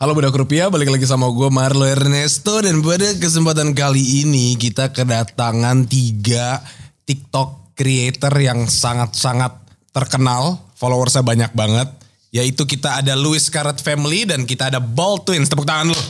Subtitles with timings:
[0.00, 4.96] Halo Budak Rupiah, balik lagi sama gue Marlo Ernesto dan pada kesempatan kali ini kita
[4.96, 6.64] kedatangan tiga
[7.04, 9.60] TikTok creator yang sangat-sangat
[9.92, 11.92] terkenal, followersnya banyak banget.
[12.32, 15.52] Yaitu kita ada Louis Scarlett Family dan kita ada Ball Twins.
[15.52, 16.04] Tepuk tangan dulu.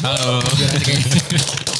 [0.00, 0.40] Halo.
[0.40, 1.75] Halo,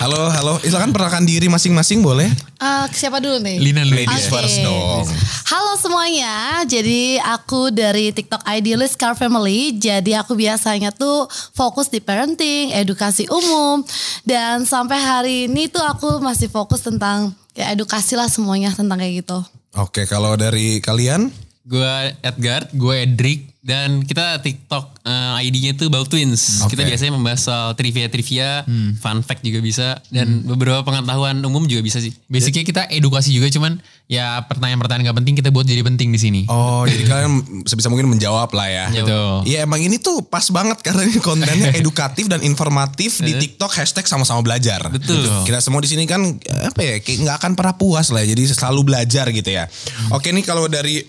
[0.00, 0.58] halo.
[0.64, 2.28] Silakan perkenalkan diri masing-masing boleh?
[2.60, 3.60] Eh, siapa dulu nih?
[3.60, 4.32] Lina Ladies Ladies Oke.
[4.32, 5.04] first dong.
[5.50, 9.74] Halo semuanya, jadi aku dari TikTok Idealist Car Family.
[9.76, 13.82] Jadi aku biasanya tuh fokus di parenting, edukasi umum,
[14.22, 19.26] dan sampai hari ini tuh aku masih fokus tentang ya edukasi lah semuanya tentang kayak
[19.26, 19.38] gitu.
[19.74, 21.34] Oke, kalau dari kalian?
[21.66, 26.64] Gue Edgar, gue Edric, dan kita TikTok eh, ID-nya tuh Bal Twins.
[26.64, 26.72] Oke.
[26.72, 28.64] Kita biasanya membahas soal trivia-trivia,
[28.96, 32.12] fun fact juga bisa, dan beberapa pengetahuan umum juga bisa sih.
[32.24, 33.76] Basicnya kita edukasi juga cuman
[34.10, 36.40] ya pertanyaan-pertanyaan gak penting kita buat jadi penting di sini.
[36.50, 38.86] Oh, jadi kalian sebisa mungkin menjawab lah ya.
[38.90, 39.46] Betul.
[39.46, 44.08] Iya emang ini tuh pas banget karena ini kontennya edukatif dan informatif di TikTok hashtag
[44.08, 44.82] sama-sama belajar.
[44.88, 45.20] Betul.
[45.20, 45.52] Gitu.
[45.52, 46.26] Kita semua di sini kan
[46.64, 49.68] apa ya kayak nggak akan pernah puas lah ya, jadi selalu belajar gitu ya.
[50.10, 51.04] Oke nih kalau dari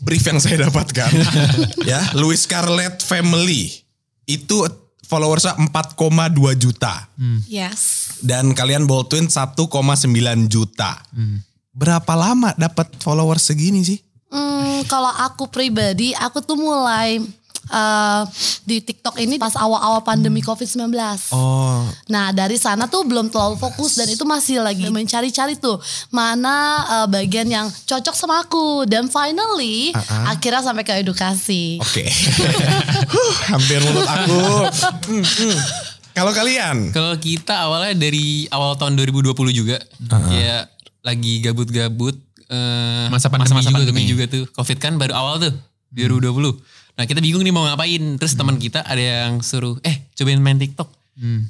[0.00, 1.10] brief yang saya dapatkan
[1.90, 3.70] ya Louis Scarlett Family
[4.24, 4.66] itu
[5.04, 5.96] followersnya 4,2
[6.54, 7.08] juta
[7.48, 8.20] Yes.
[8.20, 9.56] dan kalian Bold Twin 1,9
[10.46, 11.00] juta.
[11.72, 13.98] Berapa lama dapat followers segini sih?
[14.28, 17.22] Hmm, kalau aku pribadi, aku tuh mulai
[17.66, 18.22] eh,
[18.62, 20.92] di TikTok ini pas awal-awal pandemi COVID-19.
[21.32, 25.76] Oh, Nah dari sana tuh belum terlalu fokus dan itu masih lagi mencari-cari tuh
[26.08, 29.92] mana uh, bagian yang cocok sama aku dan finally
[30.24, 31.78] akhirnya sampai ke edukasi.
[31.78, 32.04] Oke.
[33.08, 34.40] Huh, Hampir mulut aku.
[35.08, 35.56] Hmm, hmm.
[36.12, 36.90] Kalau kalian?
[36.90, 39.78] Kalau kita awalnya dari awal tahun 2020 juga,
[40.28, 40.66] ya
[41.00, 42.18] lagi gabut-gabut.
[42.48, 44.44] eh, Masa pandemi masa-masa juga tuh pandemi juga tuh.
[44.50, 45.54] Covid kan baru awal tuh,
[45.94, 46.58] 2020.
[46.98, 48.18] Nah kita bingung nih mau ngapain.
[48.18, 50.90] Terus teman kita ada yang suruh, eh cobain main TikTok.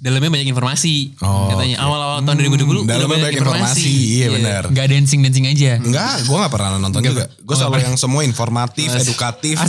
[0.00, 1.20] Dalamnya banyak informasi.
[1.20, 1.84] Oh, katanya oke.
[1.84, 3.92] awal-awal tahun 2020 Hmm, dalamnya banyak informasi.
[4.16, 4.62] Iya benar.
[4.66, 5.76] Gak dancing-dancing aja.
[5.76, 7.28] Enggak, gue gak pernah nonton juga.
[7.38, 9.60] Gue Oh, selalu yang semua informatif, edukatif,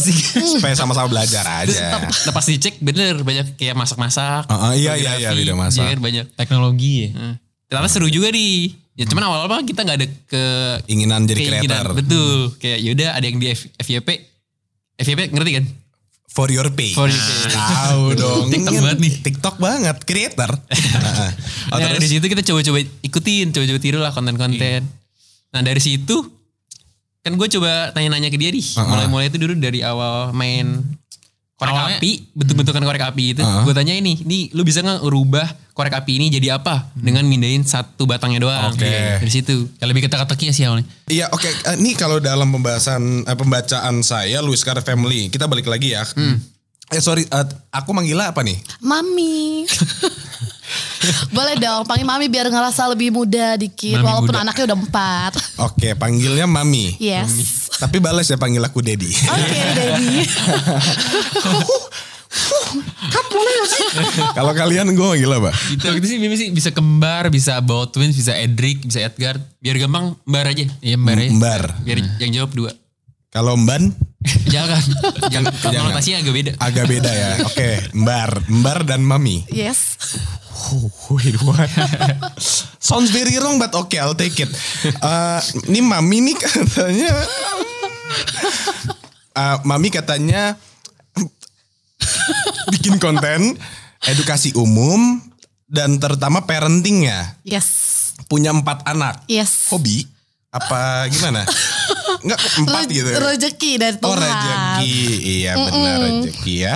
[0.55, 1.99] supaya sama-sama belajar aja.
[1.99, 4.47] nah, pas dicek bener banyak kayak masak-masak.
[4.47, 5.83] Ah, ah, iya, iya, iya, video masak.
[5.83, 6.25] iya kan, banyak.
[6.31, 7.09] Teknologi ya.
[7.11, 7.35] Hmm.
[7.67, 8.71] Ternyata seru juga nih.
[8.95, 10.43] Ya cuman awal-awal mah kita nggak ada ke
[10.87, 11.59] Inginan jadi keinginan.
[11.59, 11.87] creator.
[11.93, 12.35] Betul.
[12.55, 14.09] Kayak yaudah ada yang di F- FYP.
[14.99, 15.65] FYP ngerti kan?
[16.29, 16.93] For your pay.
[16.93, 17.17] For your
[17.47, 17.55] pay.
[17.55, 18.45] Tahu dong.
[18.47, 19.13] TikTok Ini banget nih.
[19.19, 20.51] TikTok banget, creator.
[20.53, 21.31] Ah, ah.
[21.73, 24.85] oh, nah, dari situ kita coba-coba ikutin, coba-coba tiru lah konten-konten.
[25.49, 26.21] Nah dari situ
[27.19, 28.61] kan gue coba tanya-nanya ke dia nih.
[28.61, 28.85] Uh-uh.
[28.85, 30.85] Mulai-mulai itu dulu dari awal main
[31.55, 33.41] korek Awalnya- api, bentuk-bentukan korek api itu.
[33.41, 33.65] Uh-uh.
[33.65, 35.47] Gue tanya ini, nih lu bisa nggak ngerubah
[35.79, 36.91] korek api ini jadi apa?
[36.91, 38.75] Dengan mindahin satu batangnya doang.
[38.75, 38.83] Oke.
[39.23, 39.71] Dari situ.
[39.79, 40.83] Ya lebih ke teka-teki ya sih awalnya.
[41.07, 45.71] Iya oke Eh, ini kalau dalam pembahasan eh, pembacaan saya Louis Scarlett Family kita balik
[45.71, 46.03] lagi ya.
[46.91, 48.59] Eh sorry eh, aku manggilnya apa nih?
[48.83, 49.63] Mami.
[51.33, 54.43] Boleh dong panggil mami biar ngerasa lebih muda dikit Mami walaupun muda.
[54.43, 55.31] anaknya udah empat.
[55.63, 56.99] Oke panggilnya Mami.
[56.99, 57.71] Yes.
[57.79, 59.07] Tapi balas ya panggil aku Dedi.
[59.07, 59.61] Oke,
[62.29, 64.21] Daddy.
[64.37, 65.49] kalau kalian gue manggil apa?
[65.73, 69.41] Gitu, gitu sih sih bisa kembar, bisa bawa twins, bisa Edric, bisa Edgar.
[69.59, 70.65] Biar gampang mbar aja.
[70.79, 71.29] Iya mbar ya.
[71.33, 71.63] Mbar.
[71.81, 72.71] Biar yang jawab dua.
[73.29, 73.93] Kalau Mban
[74.53, 74.81] Jangan.
[75.31, 75.53] Jangan.
[75.61, 75.93] Jangan.
[75.93, 76.51] Konotasinya agak beda.
[76.59, 77.29] agak beda ya.
[77.47, 79.47] Oke, Mbar, Mbar dan Mami.
[79.47, 79.95] Yes.
[81.07, 81.71] Wait, what?
[82.83, 84.51] Sounds very wrong but okay, I'll take it.
[84.83, 85.41] Eh,
[85.71, 87.15] ini Mami nih katanya
[89.39, 90.59] Eh, Mami katanya
[92.73, 93.57] bikin konten
[94.05, 95.19] edukasi umum
[95.69, 97.35] dan terutama parenting ya.
[97.45, 97.67] Yes.
[98.29, 99.25] Punya empat anak.
[99.25, 99.69] Yes.
[99.73, 100.05] Hobi
[100.49, 101.45] apa gimana?
[102.25, 103.09] Enggak empat Re- gitu.
[103.09, 103.17] ya?
[103.21, 104.19] Rezeki dari Oh Tuhan.
[104.19, 106.75] rezeki, iya benar rezeki ya.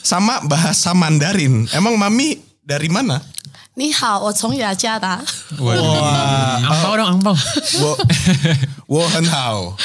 [0.00, 1.68] Sama bahasa Mandarin.
[1.74, 3.21] Emang mami dari mana?
[3.77, 5.19] 你好，我从 雅加达。
[5.59, 5.75] Wah,
[6.63, 7.35] Angpau dong, angpau.
[7.83, 7.97] wo,
[8.87, 9.75] wo hen hao.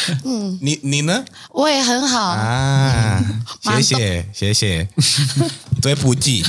[0.62, 1.25] Ni, Nina?
[1.51, 2.31] 我也很好。
[2.39, 3.19] Ah,
[3.63, 4.87] 谢谢谢谢。
[5.83, 6.47] Tue puji.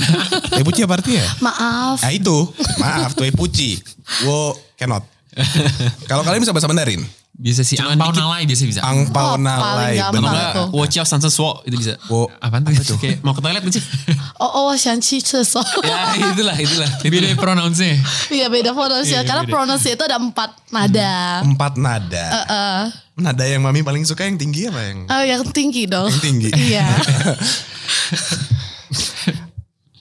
[0.54, 1.26] Tue puji apa artinya?
[1.42, 1.98] Maaf.
[2.06, 2.46] Ah itu,
[2.78, 3.82] maaf tue puji.
[4.22, 5.02] Wo cannot.
[6.06, 7.02] Kalau kalian bisa bahasa Mandarin?
[7.37, 8.81] Bisa sih, Cuman angpau nalai biasa bisa.
[8.81, 10.01] Angpau oh, nalai.
[10.01, 11.93] Atau enggak, watch san sansesuo itu bisa.
[12.09, 12.97] Wo, apa tuh?
[12.97, 13.83] Kayak mau ke toilet sih?
[14.41, 15.61] oh, oh, shanchi sesuo.
[15.85, 16.89] ya, itulah, itulah.
[17.05, 17.93] Beda pronounce-nya.
[18.33, 21.45] Iya, beda pronounce ya iya, iya, Karena pronounce itu ada empat nada.
[21.45, 21.53] Hmm.
[21.53, 22.25] Empat nada.
[22.25, 22.79] Uh -uh.
[23.21, 24.97] Nada yang Mami paling suka yang tinggi apa yang?
[25.05, 26.09] Oh, yang tinggi dong.
[26.09, 26.49] Yang tinggi.
[26.73, 26.85] Iya.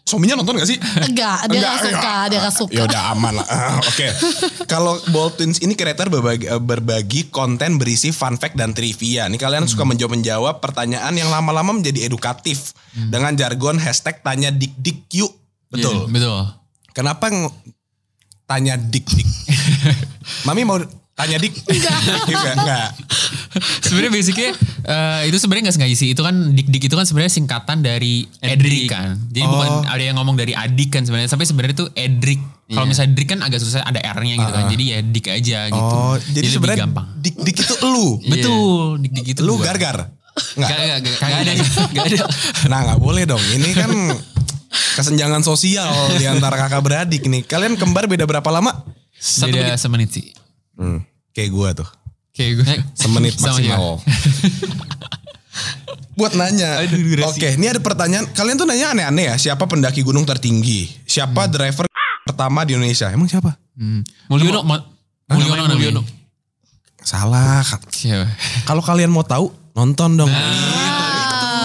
[0.06, 0.78] Suaminya nonton gak sih?
[0.78, 2.70] Enggak, dia gak suka, dia gak suka.
[2.70, 3.46] Ya udah aman lah.
[3.50, 4.06] Ah, Oke.
[4.70, 9.26] Kalau Bold Twins ini creator berbagi, eh, berbagi konten berisi fun fact dan trivia.
[9.26, 15.10] Nih kalian suka menjawab-menjawab pertanyaan yang lama-lama menjadi edukatif dengan jargon hashtag tanya dik dik
[15.10, 15.34] yuk.
[15.66, 16.06] Betul.
[16.06, 16.38] Iya, betul.
[16.94, 17.50] Kenapa ng-
[18.46, 19.26] tanya dik dik?
[20.46, 20.78] Mami mau
[21.18, 21.50] tanya dik?
[21.66, 21.98] Enggak.
[22.54, 22.88] Enggak.
[23.84, 24.50] sebenarnya basicnya
[24.84, 26.08] eh, itu sebenarnya nggak sengaja sih.
[26.12, 29.16] Itu kan dik-dik itu kan sebenarnya singkatan dari Edric kan.
[29.32, 31.30] Jadi bukan ada yang ngomong dari adik kan sebenarnya.
[31.32, 32.40] Tapi sebenarnya itu Edric.
[32.66, 34.64] Kalau misalnya Drik kan agak susah ada R-nya gitu kan.
[34.66, 35.94] Jadi ya dik aja gitu.
[35.94, 37.06] Oh, jadi lebih sebenarnya gampang.
[37.22, 38.08] dik dik itu lu.
[38.34, 40.10] Betul, dik-dik itu Lu gargar.
[40.58, 40.68] Enggak.
[40.68, 41.52] Gak, gak, gak, gak ada.
[42.02, 42.16] Ada.
[42.70, 43.40] Nah nggak boleh dong.
[43.54, 43.90] Ini kan
[44.98, 45.88] kesenjangan sosial
[46.18, 47.46] di antara kakak beradik nih.
[47.46, 48.82] Kalian kembar beda berapa lama?
[49.46, 50.34] Beda semenit sih.
[50.74, 51.88] Hmm, kayak gua tuh.
[52.36, 52.64] Kayak gue.
[52.92, 53.98] Semenit maksimal.
[56.12, 56.80] Buat nanya.
[57.26, 58.28] Oke, ini ada pertanyaan.
[58.30, 59.36] Kalian tuh nanya aneh-aneh ya.
[59.36, 60.88] Siapa pendaki gunung tertinggi?
[61.02, 61.84] Siapa driver
[62.22, 63.08] pertama di Indonesia?
[63.08, 63.56] Emang siapa?
[63.72, 64.00] Hmm.
[64.26, 64.60] Mulyono.
[64.62, 64.84] Ma-
[65.28, 66.02] Mulyono, Mulyono.
[66.98, 67.60] Salah.
[68.64, 70.32] Kalau kalian mau tahu, nonton dong.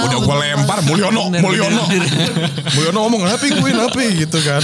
[0.01, 1.83] Udah gue lempar Mulyono, Mulyono.
[2.75, 4.61] Mulyono ngomong happy gue happy gitu kan.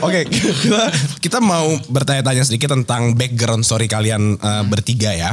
[0.00, 0.82] Oke, kita
[1.20, 5.30] kita mau bertanya-tanya sedikit tentang background story kalian eh, bertiga ya.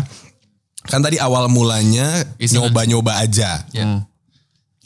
[0.82, 2.66] Kan tadi awal mulanya Iseng.
[2.66, 3.66] nyoba-nyoba aja.
[3.70, 3.86] Ya.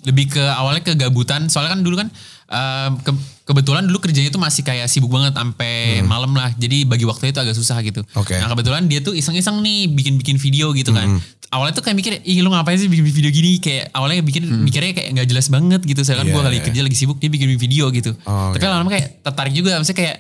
[0.03, 1.47] Lebih ke awalnya kegabutan.
[1.47, 2.07] Soalnya kan dulu kan
[2.45, 3.15] eh, ke-
[3.45, 5.73] kebetulan dulu kerjanya itu masih kayak sibuk banget sampai
[6.03, 6.51] malam lah.
[6.53, 8.03] Jadi bagi waktu itu agak susah gitu.
[8.13, 8.35] Oke.
[8.35, 11.17] Nah kebetulan dia tuh iseng-iseng nih bikin-bikin video gitu kan.
[11.53, 13.61] Awalnya tuh kayak mikir, ih lu ngapain sih bikin video gini?
[13.61, 16.01] Kayak awalnya bikin mikirnya kayak nggak jelas banget gitu.
[16.01, 16.65] Saya kan Iya, gue lagi iya.
[16.67, 18.11] kerja lagi sibuk dia bikin video gitu.
[18.25, 18.67] Oh, Tapi oke.
[18.67, 19.77] lama-lama kayak tertarik juga.
[19.77, 20.15] Maksudnya kayak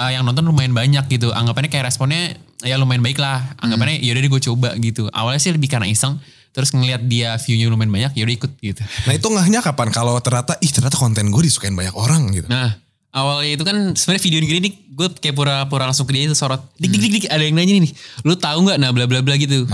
[0.00, 1.30] eh, yang nonton lumayan banyak gitu.
[1.30, 3.54] Anggapannya kayak responnya ya lumayan baik lah.
[3.60, 5.06] Anggapannya yaudah deh gue coba gitu.
[5.12, 6.16] Awalnya sih lebih karena iseng.
[6.50, 8.82] Terus ngeliat dia view-nya lumayan banyak, yaudah ikut gitu.
[9.06, 9.94] Nah itu ngahnya kapan?
[9.94, 12.50] Kalau ternyata, ih ternyata konten gue disukain banyak orang gitu.
[12.50, 12.74] Nah,
[13.10, 16.60] awalnya itu kan sebenarnya video gini nih gue kayak pura-pura langsung ke dia itu sorot.
[16.76, 17.92] Dik dik dik dik ada yang nanya nih.
[18.22, 19.64] Lu tahu nggak nah bla bla bla gitu.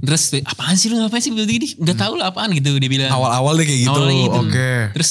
[0.00, 1.76] Terus apaan sih lu ngapain sih video gini?
[1.78, 3.12] Enggak tahu lah apaan gitu dia bilang.
[3.12, 3.92] Awal-awal deh kayak gitu.
[3.92, 4.40] Awalnya gitu.
[4.40, 4.72] Oke.
[4.96, 5.10] Terus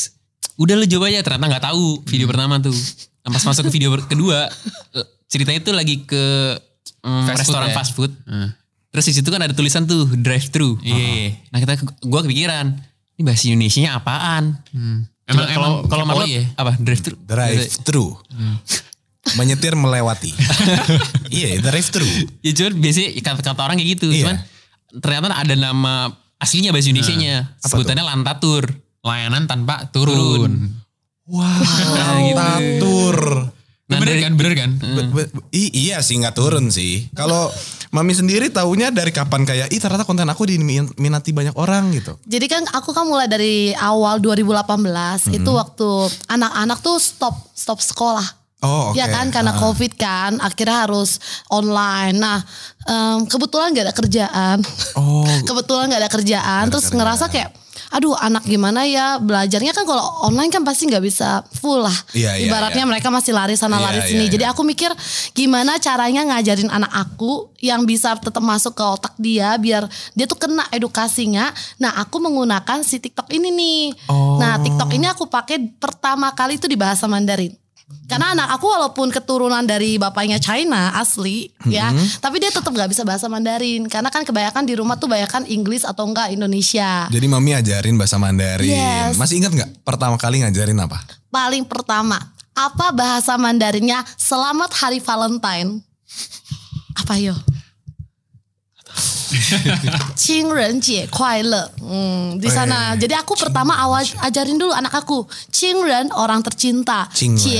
[0.59, 2.75] udah lu coba aja ternyata nggak tahu video pertama tuh.
[3.23, 4.49] Nah, pas masuk ke video kedua
[5.29, 6.23] ceritanya tuh lagi ke
[7.05, 7.75] mm, Fast food restoran ya?
[7.77, 8.11] fast food.
[8.89, 10.81] Terus di situ kan ada tulisan tuh drive thru.
[10.81, 11.37] Iya.
[11.53, 11.77] Nah kita
[12.09, 12.73] gua kepikiran
[13.19, 14.57] ini bahasa Indonesia apaan?
[15.29, 16.43] Emang- kalau emang kalau kepo Marlon ya?
[16.57, 17.15] apa drive thru?
[17.21, 18.05] Drive thru.
[19.37, 20.33] Menyetir melewati.
[21.29, 22.07] iya, drive thru.
[22.41, 24.07] Ya cuman biasanya kata, kata orang kayak gitu.
[24.09, 24.25] Iya.
[24.25, 24.35] Cuman
[24.97, 25.93] ternyata ada nama
[26.41, 27.53] aslinya bahasa Indonesia-nya.
[27.61, 28.63] Sebutannya lantatur.
[28.99, 30.75] Layanan tanpa turun.
[31.29, 32.35] Wow, Nah, gitu.
[32.35, 33.17] tatur.
[33.89, 34.71] Nah, bener dari- kan, bener kan?
[34.77, 37.09] Be- be- i- iya sih nggak turun sih.
[37.11, 37.49] Kalau
[37.89, 42.21] Mami sendiri taunya dari kapan kayak, ih ternyata konten aku diminati banyak orang gitu.
[42.21, 44.85] Jadi kan aku kan mulai dari awal 2018
[45.33, 45.89] itu waktu
[46.29, 48.37] anak-anak tuh stop stop sekolah.
[48.61, 48.99] Oh oke.
[48.99, 51.17] Ya kan karena covid kan akhirnya harus
[51.49, 52.13] online.
[52.13, 52.45] Nah
[52.85, 54.57] em, kebetulan gak ada kerjaan.
[54.93, 57.55] Oh, kebetulan gak ada kerjaan terus ngerasa kayak
[57.89, 62.37] aduh anak gimana ya belajarnya kan kalau online kan pasti nggak bisa full lah Iya,
[62.37, 62.89] iya, ibaratnya iya.
[62.89, 64.31] mereka masih lari sana Iya, lari iya, sini iya.
[64.31, 64.93] jadi aku mikir
[65.33, 70.37] gimana caranya ngajarin anak aku yang bisa tetap masuk ke otak dia biar dia tuh
[70.37, 74.37] kena edukasinya nah aku menggunakan si TikTok ini nih Oh.
[74.37, 77.53] nah TikTok ini aku pakai pertama kali itu di bahasa Mandarin
[78.09, 82.21] karena anak aku walaupun keturunan dari bapaknya China asli ya, Mm-hmm.
[82.21, 85.85] tapi dia tetap nggak bisa bahasa Mandarin karena kan kebanyakan di rumah tuh banyakan Inggris
[85.85, 87.05] atau enggak Indonesia.
[87.05, 88.73] jadi Mami ajarin bahasa Mandarin.
[88.73, 89.13] Yes.
[89.17, 90.97] Masih ingat nggak pertama kali ngajarin apa?
[91.29, 92.17] Paling pertama,
[92.57, 95.85] apa bahasa Mandarinnya Selamat Hari Valentine?
[96.97, 97.37] Apa yo?
[100.14, 101.66] 情人节快乐.
[101.82, 102.94] Hmm, di sana.
[102.94, 105.26] Jadi aku pertama awal ajarin dulu anak aku.
[105.50, 107.08] 情人orang tercinta.
[107.10, 107.42] 情人.
[107.42, 107.58] 节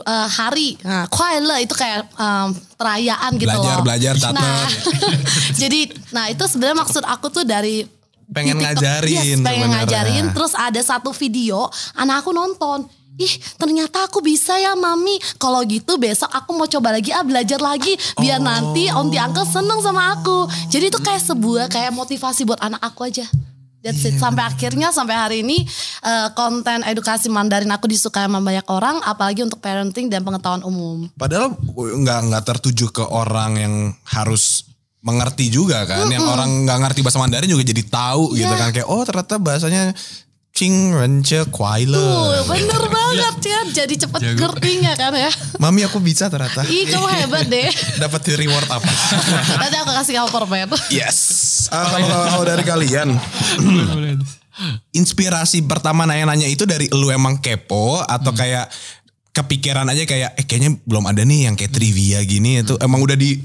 [0.00, 0.78] uh, hari.
[0.82, 3.84] Nah, 快乐itu kayak um, perayaan gitu Belajar, loh.
[3.84, 4.32] belajar, catat.
[4.34, 4.66] Nah,
[5.60, 7.84] jadi nah itu sebenarnya maksud aku tuh dari
[8.32, 8.80] Pengen di TikTok.
[8.80, 9.68] ngajarin Yes, pengen sebenarnya.
[9.84, 10.24] ngajarin.
[10.32, 12.88] Terus ada satu video anak aku nonton.
[13.17, 15.17] Ih ternyata aku bisa ya mami.
[15.35, 17.97] Kalau gitu besok aku mau coba lagi ah belajar lagi.
[18.15, 20.45] Biar nanti om di uncle seneng sama aku.
[20.69, 23.25] Jadi itu kayak sebuah kayak motivasi buat anak aku aja.
[23.77, 24.13] That's Iya.
[24.13, 24.15] it.
[24.17, 25.65] Sampai akhirnya sampai hari ini
[26.01, 29.01] eh, konten edukasi Mandarin aku disukai sama banyak orang.
[29.01, 31.09] Apalagi untuk parenting dan pengetahuan umum.
[31.13, 33.73] Padahal nggak nggak tertuju ke orang yang
[34.05, 34.65] harus
[35.01, 36.05] mengerti juga kan.
[36.05, 38.61] Yang orang nggak ngerti bahasa Mandarin juga jadi tahu gitu Iya.
[38.61, 38.69] kan.
[38.73, 39.83] Kayak oh ternyata bahasanya
[40.57, 42.01] Cing Rence Kuai Le.
[42.01, 43.59] Tuh bener banget ya.
[43.77, 45.29] Jadi cepet ngertinya kan ya.
[45.61, 46.65] Mami aku bisa ternyata.
[46.65, 47.69] Ih kamu hebat deh.
[48.01, 48.89] Dapat reward apa?
[49.61, 50.67] Nanti aku kasih kamu permen.
[50.89, 51.19] yes.
[51.69, 53.13] Ah, kalau, kalau dari kalian,
[54.99, 58.39] inspirasi pertama nanya-nanya itu dari lu emang kepo atau Hmm.
[58.39, 58.65] kayak
[59.29, 63.13] kepikiran aja kayak eh kayaknya belum ada nih yang kayak trivia gini itu emang udah
[63.13, 63.37] di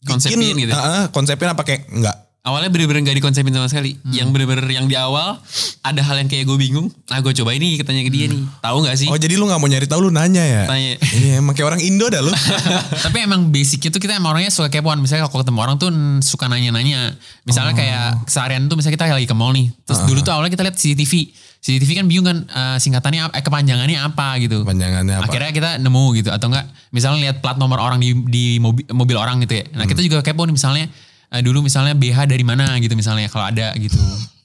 [0.00, 0.72] Konsepin gitu?
[0.72, 2.16] Heeh, konsepin apa kayak enggak?
[2.40, 4.00] Awalnya bener-bener gak dikonsepin sama sekali.
[4.00, 4.16] Hmm.
[4.16, 5.36] Yang bener-bener yang di awal
[5.84, 6.88] ada hal yang kayak gue bingung.
[7.12, 8.40] Nah gue coba ini katanya ke dia nih.
[8.64, 9.12] Tahu gak sih?
[9.12, 10.62] Oh jadi lu nggak mau nyari tahu lu nanya ya?
[10.64, 10.96] Tanya.
[11.20, 12.32] Iya emang kayak orang Indo dah lu.
[13.04, 15.04] Tapi emang basicnya tuh kita emang orangnya suka kepoan.
[15.04, 15.92] Misalnya kalau ketemu orang tuh
[16.24, 17.12] suka nanya-nanya.
[17.44, 19.68] Misalnya kayak seharian tuh misalnya kita lagi ke mall nih.
[19.84, 21.12] Terus dulu tuh awalnya kita lihat CCTV.
[21.60, 24.64] CCTV kan bingung kan eh, singkatannya apa, eh, kepanjangannya apa gitu.
[24.64, 25.28] Panjangannya apa?
[25.28, 29.16] Akhirnya kita nemu gitu atau enggak misalnya lihat plat nomor orang di di mobil, mobil
[29.20, 29.64] orang gitu ya.
[29.76, 30.88] Nah, kita juga kepo nih misalnya
[31.30, 33.96] eh, dulu misalnya BH dari mana gitu misalnya kalau ada gitu.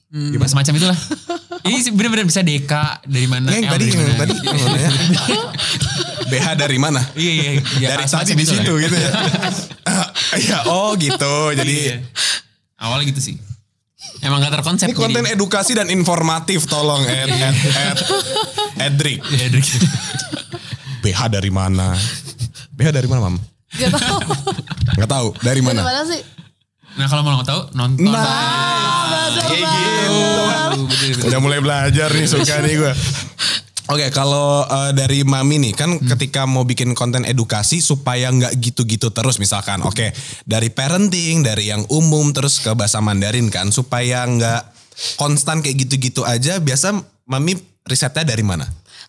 [0.06, 0.98] Gimana semacam itulah.
[1.66, 2.72] Ini sih bener-bener bisa DK
[3.10, 3.50] dari mana?
[3.50, 4.18] Yang L tadi dari yang mana.
[4.22, 4.90] tadi namanya.
[6.30, 7.00] BH dari mana?
[7.18, 7.50] Iya iya.
[7.82, 8.62] iya dari tadi di itulah.
[8.62, 9.10] situ gitu ya.
[10.46, 11.36] Iya, oh gitu.
[11.54, 11.96] Jadi Iya.
[12.78, 13.36] Awalnya gitu sih.
[14.22, 14.86] Emang gak terkonsep.
[14.86, 15.34] ini konten jadi.
[15.34, 17.98] edukasi dan informatif tolong Ed, Ed, Ed,
[18.78, 19.20] Edric.
[19.26, 19.62] Iya, dari
[21.02, 21.96] BH dari mana?
[22.76, 23.36] BH dari mana, Mam?
[23.74, 24.18] Gak tau.
[24.94, 25.28] Nggak tahu.
[25.42, 25.80] Dari Dari mana?
[25.82, 26.20] mana sih?
[26.96, 28.08] Nah kalau mau tahu nonton.
[28.08, 30.70] Nah, kayak banget.
[30.96, 31.28] gitu.
[31.28, 32.92] Udah mulai belajar nih suka nih gue.
[33.86, 39.14] Oke, kalau eh, dari Mami nih kan ketika mau bikin konten edukasi supaya nggak gitu-gitu
[39.14, 40.10] terus misalkan, oke
[40.42, 44.62] dari parenting, dari yang umum terus ke bahasa Mandarin kan supaya nggak
[45.20, 46.58] konstan kayak gitu-gitu aja.
[46.58, 46.98] Biasa
[47.30, 47.54] Mami
[47.86, 48.66] risetnya dari mana?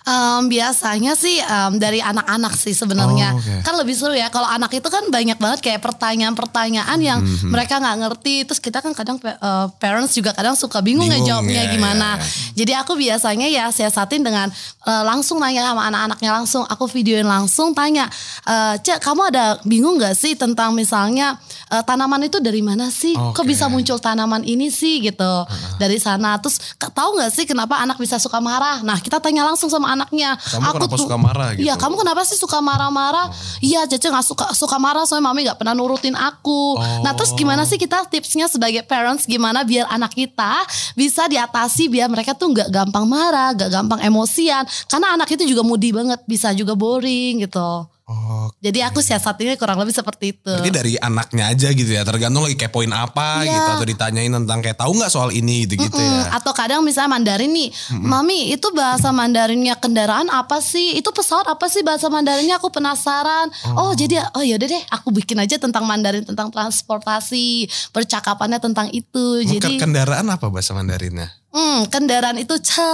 [0.07, 3.35] Em, biasanya sih em, dari anak-anak sih sebenarnya.
[3.35, 3.59] Oh, oke.
[3.59, 7.51] kan lebih seru ya kalau anak itu kan banyak banget kayak pertanyaan-pertanyaan yang Mhm.
[7.51, 8.35] mereka nggak ngerti.
[8.47, 9.35] Terus kita kan kadang eh,
[9.77, 12.09] parents juga kadang suka bingung, ya Bingung, jawabnya ya, gimana.
[12.15, 12.55] ya, ya.
[12.55, 14.47] jadi aku biasanya ya siasatin dengan
[14.87, 16.63] eh, langsung nanya sama anak-anaknya langsung.
[16.65, 18.07] Aku videoin langsung tanya
[18.43, 21.35] eh, cek kamu ada bingung nggak sih tentang misalnya
[21.67, 23.11] eh, tanaman itu dari mana sih?
[23.11, 23.51] Kok Oke.
[23.51, 25.03] bisa muncul tanaman ini sih?
[25.03, 25.33] Gitu.
[25.75, 26.39] Dari sana.
[26.39, 28.79] Terus "Kak, tahu nggak sih kenapa anak bisa suka marah?
[28.81, 30.37] Nah kita tanya langsung sama anaknya.
[30.37, 31.65] Kamu kenapa suka marah gitu?
[31.65, 33.27] iya kamu kenapa sih suka marah-marah?
[33.59, 36.77] Iya Cece nggak suka suka marah soalnya mami nggak pernah nurutin aku.
[37.01, 39.25] Nah terus gimana sih kita tipsnya sebagai parents?
[39.25, 40.61] Gimana biar anak kita
[40.93, 44.63] bisa diatasi biar mereka tuh nggak gampang marah nggak gampang emosian?
[44.85, 49.83] Karena anak itu juga moody banget bisa juga boring gitu Oh, jadi aku siasatinnya kurang
[49.83, 52.07] lebih seperti itu berarti dari anaknya aja gitu ya.
[52.07, 53.51] Tergantung lagi kepoin apa Iya.
[53.51, 56.39] gitu atau ditanyain tentang kayak tahu nggak soal ini gitu-gitu Mm, ya.
[56.39, 60.95] Atau kadang misalnya Mandarin nih, Mami itu bahasa Mandarinnya kendaraan apa sih?
[60.95, 62.55] Itu pesawat apa sih bahasa Mandarinnya?
[62.55, 63.51] Aku penasaran.
[63.75, 69.43] Oh, jadi oh yaudah deh, aku bikin aja tentang Mandarin tentang transportasi, percakapannya tentang itu.
[69.43, 71.27] Jadi, kendaraan apa bahasa Mandarinnya?
[71.47, 72.87] hmm, kendaraan itu ce,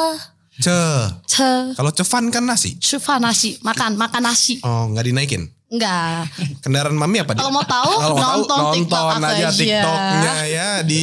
[0.62, 0.80] Ce.
[1.26, 2.78] ce, Kalau cevan kan nasi.
[2.78, 4.62] cufa nasi, makan, makan nasi.
[4.62, 5.50] Oh, nggak dinaikin.
[5.74, 6.30] Enggak.
[6.62, 7.34] Kendaraan mami apa?
[7.34, 9.50] Kalau mau tahu, Kalau nonton tahu, TikTok nonton aku aja.
[9.50, 11.00] TikToknya ya di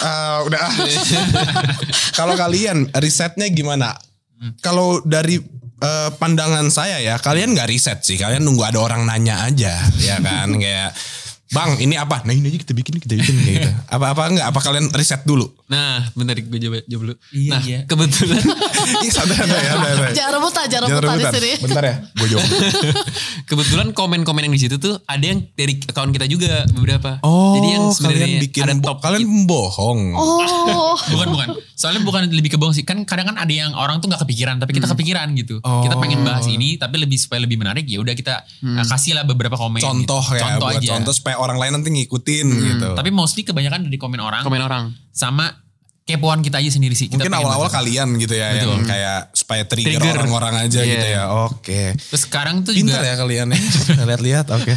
[0.00, 0.60] ah, udah.
[0.64, 0.72] ah.
[2.18, 3.92] Kalau kalian risetnya gimana?
[4.64, 5.36] Kalau dari
[5.84, 8.16] eh, pandangan saya ya, kalian nggak riset sih.
[8.16, 10.48] Kalian nunggu ada orang nanya aja, ya kan?
[10.56, 10.96] Kayak
[11.46, 12.26] Bang, ini apa?
[12.26, 13.70] Nah ini aja kita bikin, kita bikin kayak gitu.
[13.86, 14.46] Apa-apa enggak?
[14.50, 15.46] Apa kalian riset dulu?
[15.66, 17.14] Nah bentar gue jawab, jawab dulu.
[17.34, 17.78] Iya, nah iya.
[17.84, 18.38] kebetulan.
[19.06, 20.14] Ih, santai, santai, santai.
[20.14, 21.52] Jangan rebutan, jangan Jangan rebutan di sini.
[21.66, 22.46] Bentar ya, gue jawab.
[23.50, 27.18] kebetulan komen-komen yang di situ tuh ada yang dari akun kita juga beberapa.
[27.22, 30.00] Oh, Jadi yang sebenarnya kalian bikin ada top kalian bohong.
[30.14, 30.94] Oh.
[31.12, 31.48] Bukan bukan.
[31.76, 32.82] Soalnya bukan lebih ke bohong sih.
[32.82, 35.60] Kan kadang kan ada yang orang tuh nggak kepikiran, tapi kita kepikiran gitu.
[35.60, 35.84] Oh.
[35.84, 39.24] Kita pengen bahas ini, tapi lebih supaya lebih menarik ya udah kita uh, kasih lah
[39.26, 39.78] beberapa komen.
[39.82, 40.38] contoh gitu.
[40.38, 40.88] ya, Contoh buat aja.
[40.96, 42.88] contoh supaya orang lain nanti ngikutin gitu.
[42.96, 44.84] Tapi mostly kebanyakan dari komen orang komen orang.
[45.12, 45.55] sama
[46.06, 47.10] kepoan kita aja sendiri sih.
[47.10, 48.86] Kita Mungkin awal-awal kalian gitu ya yang Betul.
[48.86, 50.14] kayak supaya trigger, Trigger.
[50.16, 50.92] orang-orang aja Iya.
[50.92, 51.22] gitu ya.
[51.44, 51.80] Oke.
[51.98, 53.58] Terus sekarang tuh Pintar juga ya kalian ya.
[54.08, 54.72] Lihat-lihat oke.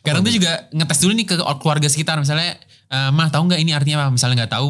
[0.00, 2.54] Sekarang tuh juga ngetes dulu nih ke keluarga sekitar misalnya
[2.88, 4.14] eh, mah tahu nggak ini artinya apa?
[4.14, 4.66] Misalnya nggak tahu,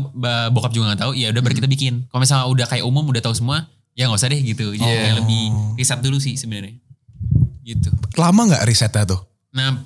[0.50, 2.08] bokap juga nggak tahu, ya udah baru kita bikin.
[2.08, 4.72] Kalau misalnya udah kayak umum udah tahu semua, ya nggak usah deh gitu.
[4.72, 4.98] Jadi Iya.
[5.04, 5.42] kayak lebih
[5.76, 6.72] riset dulu sih sebenarnya.
[7.62, 7.92] Gitu.
[8.16, 9.20] Lama nggak risetnya tuh?
[9.52, 9.76] Nah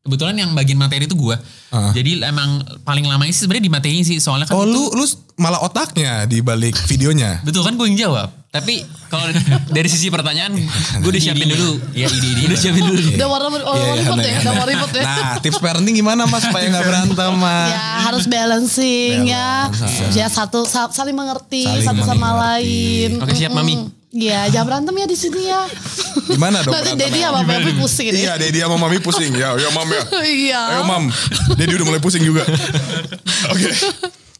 [0.00, 1.36] kebetulan yang bagian materi itu gua.
[1.36, 1.92] Heeh.
[1.94, 5.04] Jadi emang paling lama sih sebenarnya di materi sih soalnya kan Oh itu, lu lu
[5.36, 7.40] malah otaknya di balik videonya.
[7.40, 8.28] betul kan gue yang jawab.
[8.50, 9.30] Tapi kalau
[9.76, 10.50] dari sisi pertanyaan,
[10.98, 11.78] gue udah siapin dulu.
[11.92, 12.42] Iya ide-ide.
[12.44, 12.98] Udah siapin dulu.
[13.14, 15.02] Udah mau ribut, oh, Iya, mau iya, ribut ya, udah mau ribut ya.
[15.02, 17.70] Nah tips parenting gimana mas supaya nggak berantem mas?
[17.70, 19.70] Ya harus balancing ya.
[19.70, 22.40] Balance, Ya satu sa- saling mengerti Saling satu sama mengerti.
[22.42, 23.10] lain.
[23.20, 23.74] Oke, siap, Mami.
[24.10, 25.62] Iya, jangan berantem ya di sini ya.
[26.26, 26.74] Gimana dong?
[26.74, 26.98] Nanti?
[26.98, 28.26] Dedi sama Baby pusing ini.
[28.26, 29.30] Iya Dedi sama Mami pusing.
[29.38, 30.02] Ya, ya Mam ya.
[30.26, 30.60] Iya.
[30.74, 31.04] Ayo mam,
[31.54, 32.42] Dedi udah mulai pusing juga.
[33.54, 33.70] Oke.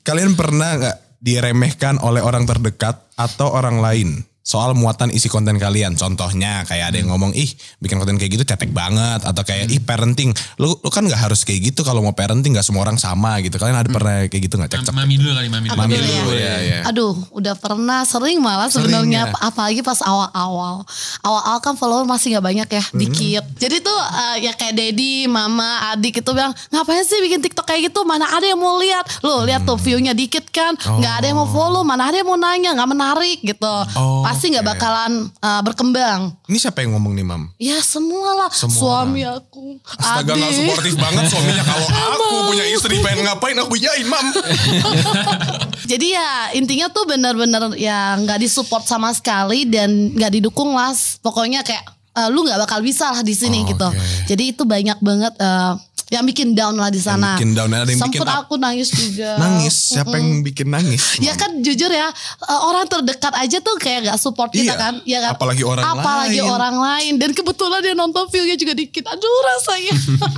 [0.02, 5.95] Kalian pernah nggak diremehkan oleh orang terdekat atau orang lain soal muatan isi konten kalian.
[5.95, 7.47] Contohnya kayak ada yang ngomong, ih
[7.78, 9.23] bikin konten kayak gitu cetek banget.
[9.23, 10.35] Atau kayak, ih parenting.
[10.59, 13.62] Lu, lu kan gak harus kayak gitu kalau mau parenting gak semua orang sama gitu.
[13.62, 14.90] Kalian ada pernah kayak gitu gak cekcok?
[14.90, 15.78] Mami dulu kali, mami dulu.
[15.78, 16.42] Mami dulu dulu, ya.
[16.42, 16.78] ya, ya.
[16.90, 19.38] Aduh, udah pernah sering malah Sering sebenarnya ya?
[19.38, 20.83] apalagi pas awal-awal.
[21.23, 22.99] Awal-awal kan follower masih nggak banyak ya, Hmm.
[22.99, 23.45] dikit.
[23.54, 27.92] Jadi tuh eh, ya kayak Dedi, Mama, Adik itu bilang, "Ngapain sih bikin TikTok kayak
[27.92, 28.02] gitu?
[28.02, 29.04] Mana ada yang mau lihat?
[29.23, 32.35] Lo lihat tuh view-nya dikit kan, nggak ada yang mau follow, mana ada yang mau
[32.35, 33.75] nanya, nggak menarik gitu.
[33.95, 37.52] Oh, Pasti nggak bakalan eh, berkembang." Ini siapa yang ngomong nih mam?
[37.61, 41.61] Ya semua lah, Semua suami aku, Astaga gak suportif banget suaminya.
[41.61, 44.25] Kalau aku punya istri pengen ngapain aku iyain mam.
[45.92, 50.97] Jadi ya intinya tuh bener-bener ya nggak disupport sama sekali dan nggak didukung lah.
[51.20, 51.85] Pokoknya kayak
[52.16, 53.88] eh, lu nggak bakal bisa lah di sini Oh, gitu.
[53.92, 54.00] oke.
[54.25, 55.73] Jadi itu banyak banget eh,
[56.10, 57.38] yang bikin down lah di sana.
[57.38, 59.38] bikin down, ada yang Sempet bikin aku nangis juga.
[59.42, 59.74] Nangis?
[59.94, 61.02] Siapa yang bikin nangis?
[61.26, 64.74] Ya kan jujur ya eh, orang terdekat aja tuh kayak gak support kita Iya.
[64.74, 65.38] kan, ya kan.
[65.38, 66.50] Apalagi orang Apalagi lain.
[66.50, 69.06] orang lain dan kebetulan dia nonton viewnya juga dikit.
[69.06, 69.94] Aduh rasanya.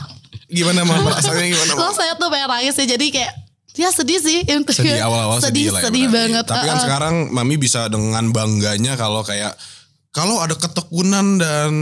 [0.52, 1.08] Gimana mam?
[1.08, 1.72] Rasanya gimana?
[1.72, 2.84] Rasanya tuh pengen nangis ya.
[2.84, 3.32] Jadi kayak
[3.72, 6.16] ya sedih sih sedih awal-awal sedih, sedih, lah ya sedih berarti.
[6.20, 6.44] banget.
[6.44, 6.82] Tapi kan eh.
[6.84, 9.56] sekarang Mami bisa dengan bangganya kalau kayak
[10.12, 11.72] kalau ada ketekunan dan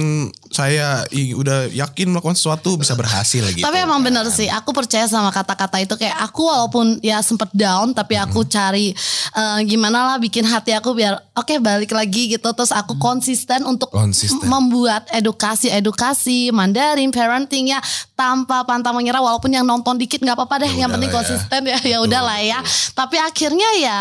[0.47, 3.59] saya i- udah yakin melakukan sesuatu bisa berhasil gitu.
[3.61, 7.91] Tapi emang bener sih, aku percaya sama kata-kata itu kayak aku walaupun ya sempet down,
[7.91, 8.95] tapi aku cari
[9.33, 12.47] eh, gimana lah bikin hati aku biar oke balik lagi gitu.
[12.49, 14.47] Terus aku konsisten untuk Konsisten.
[14.47, 17.83] membuat edukasi-edukasi Mandarin, parenting ya
[18.15, 19.19] tanpa pantang menyerah.
[19.21, 21.17] Walaupun yang nonton dikit nggak apa-apa deh, yang udah penting ya.
[21.17, 21.79] konsisten ya.
[21.91, 22.59] Ya udah lah ya.
[22.93, 23.99] Tapi akhirnya ya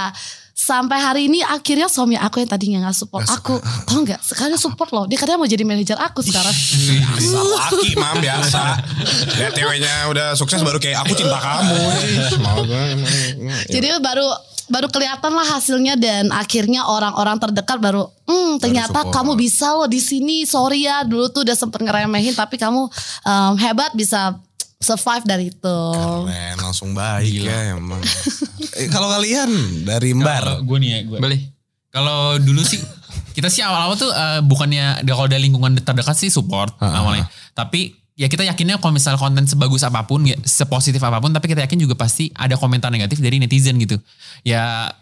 [0.60, 3.56] sampai hari ini akhirnya suami aku yang tadinya nggak support Nggak aku
[3.88, 6.52] tau nggak sekarang support loh dia katanya mau jadi manajer aku sekarang
[7.00, 8.62] Biasa laki mam biasa.
[9.40, 11.80] Lihat ceweknya udah sukses baru kayak aku cinta kamu.
[12.36, 13.12] Emang.
[13.70, 14.28] Jadi baru
[14.70, 19.16] baru kelihatan lah hasilnya dan akhirnya orang-orang terdekat baru, hmm ternyata support.
[19.16, 20.46] kamu bisa loh di sini.
[20.46, 22.86] Sorry ya dulu tuh udah sempet ngeremehin tapi kamu
[23.26, 24.38] um, hebat bisa
[24.80, 25.80] survive dari itu.
[26.26, 28.00] Keren, langsung baik ya emang.
[28.80, 29.52] Eh, kalau kalian
[29.84, 30.64] dari Mbar.
[30.64, 31.20] Gue nih ya, gue.
[31.20, 31.40] Boleh.
[31.92, 32.80] Kalau dulu sih
[33.36, 37.28] kita sih awal-awal tuh eh, bukannya kalau dari lingkungan terdekat sih support awalnya.
[37.52, 41.52] Tapi ya kita yakinnya kalau misal konten sebagus apa pun ya sepositif apa pun tapi
[41.52, 44.00] kita yakin juga pasti ada komentar negatif dari netizen gitu.
[44.48, 44.96] Ya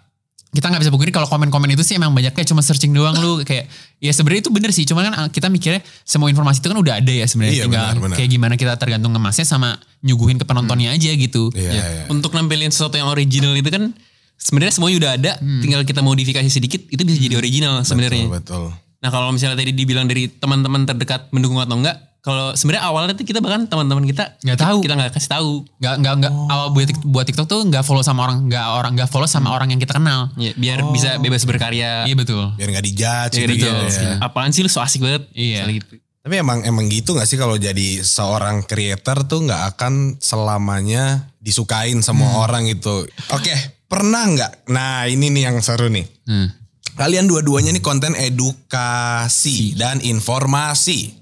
[0.57, 3.39] kita nggak bisa pungkiri kalau komen-komen itu sih emang banyak kayak cuma searching doang lu
[3.49, 6.77] kayak ya sebenarnya itu bener sih cuma kan eh, kita mikirnya semua informasi itu kan
[6.77, 8.15] udah ada ya sebenarnya Iya, tinggal benar, benar.
[8.17, 9.69] kayak gimana kita tergantung ngemasnya sama
[10.01, 11.53] nyuguhin ke penontonnya aja gitu.
[11.53, 12.03] Iya, Ya, iya.
[12.07, 13.93] Untuk nampilin sesuatu yang original itu kan
[14.33, 18.25] sebenarnya semuanya udah ada, tinggal kita modifikasi sedikit itu bisa jadi original sebenarnya.
[18.31, 18.73] Betul.
[18.97, 23.23] Nah kalau misalnya tadi dibilang dari teman-teman terdekat mendukung atau enggak, kalau sebenarnya awalnya tuh
[23.23, 24.83] kita bahkan teman-teman kita Nggak tahu.
[24.83, 25.51] kita nggak kasih tahu.
[25.79, 28.91] Nggak nggak nggak awal buat Tik- buat TikTok tuh nggak follow sama orang nggak orang
[28.99, 30.27] nggak follow sama orang yang kita kenal.
[30.35, 32.03] Ya, biar bisa bebas berkarya.
[32.03, 32.51] Iya betul.
[32.53, 33.63] Biar nggak dijudge Biar gitu.
[33.63, 34.03] gitu.
[34.03, 34.19] ya.
[34.19, 35.23] Apaan sih lu so asik banget.
[35.31, 35.63] Iya.
[35.71, 36.03] Gitu.
[36.03, 42.03] Tapi emang emang gitu gak sih kalau jadi seorang creator tuh nggak akan selamanya disukain
[42.03, 43.07] semua orang gitu.
[43.31, 43.55] Oke,
[43.87, 44.67] pernah nggak?
[44.67, 46.03] Nah ini nih yang seru nih.
[46.27, 46.51] Hmm.
[46.99, 51.15] Kalian dua-duanya nih konten edukasi dan informasi.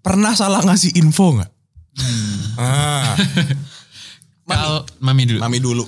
[0.00, 1.50] Pernah salah ngasih info nggak?
[2.56, 3.14] Ah,
[4.50, 5.38] Kalau mami dulu.
[5.38, 5.84] mami dulu.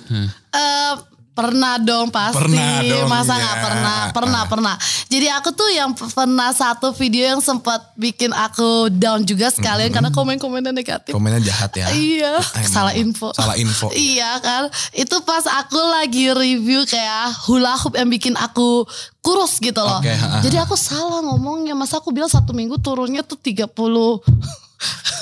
[0.53, 0.95] Eh,
[1.33, 2.37] pernah dong pasti.
[2.37, 3.41] Pernah dong, Masa ya.
[3.41, 3.99] nggak pernah?
[4.13, 4.75] Pernah, pernah.
[5.09, 10.13] Jadi aku tuh yang pernah satu video yang sempat bikin aku down juga sekalian karena
[10.13, 11.17] komen-komennya negatif.
[11.17, 11.87] Komennya jahat ya.
[11.93, 12.35] Iya,
[12.69, 13.33] salah info.
[13.33, 13.89] Salah info.
[13.97, 14.69] iya kan.
[14.93, 18.85] Itu pas aku lagi review kayak hula hoop yang bikin aku
[19.25, 20.05] kurus gitu loh.
[20.05, 20.45] Ha.
[20.45, 21.73] Jadi aku salah ngomongnya.
[21.73, 23.73] Masa aku bilang satu minggu turunnya tuh 30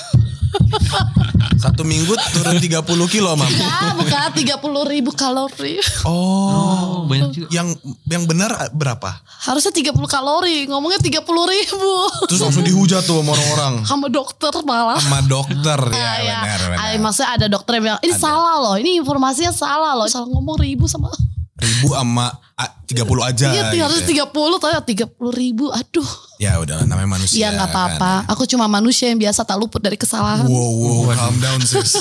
[1.63, 3.45] Satu minggu turun 30 kilo mam.
[3.61, 4.57] Ah, bukan 30
[4.89, 5.77] ribu kalori.
[6.03, 7.49] Oh, Oh, banyak juga.
[7.53, 7.69] yang
[8.07, 9.21] yang benar berapa?
[9.45, 11.93] Harusnya 30 kalori, ngomongnya 30 ribu.
[12.27, 13.75] Terus langsung dihujat tuh sama orang-orang.
[13.85, 14.97] Sama dokter malah.
[14.99, 16.39] Sama dokter ya, Ah, ya.
[16.41, 16.79] benar benar.
[16.81, 20.09] Ah, maksudnya ada dokter yang bilang, ini salah loh, ini informasinya salah loh.
[20.09, 21.13] Salah ngomong ribu sama.
[21.61, 23.53] ribu sama ah, 30 aja.
[23.53, 24.25] Iya, gitu harus ya.
[24.25, 25.69] 30, tapi 30 ribu.
[25.69, 26.09] Aduh.
[26.41, 27.37] Ya udah namanya manusia.
[27.37, 28.25] Iya nggak apa-apa.
[28.25, 28.33] kan.
[28.33, 30.49] Aku cuma manusia yang biasa tak luput dari kesalahan.
[30.49, 30.73] Wow,
[31.05, 32.01] wow, calm down sis.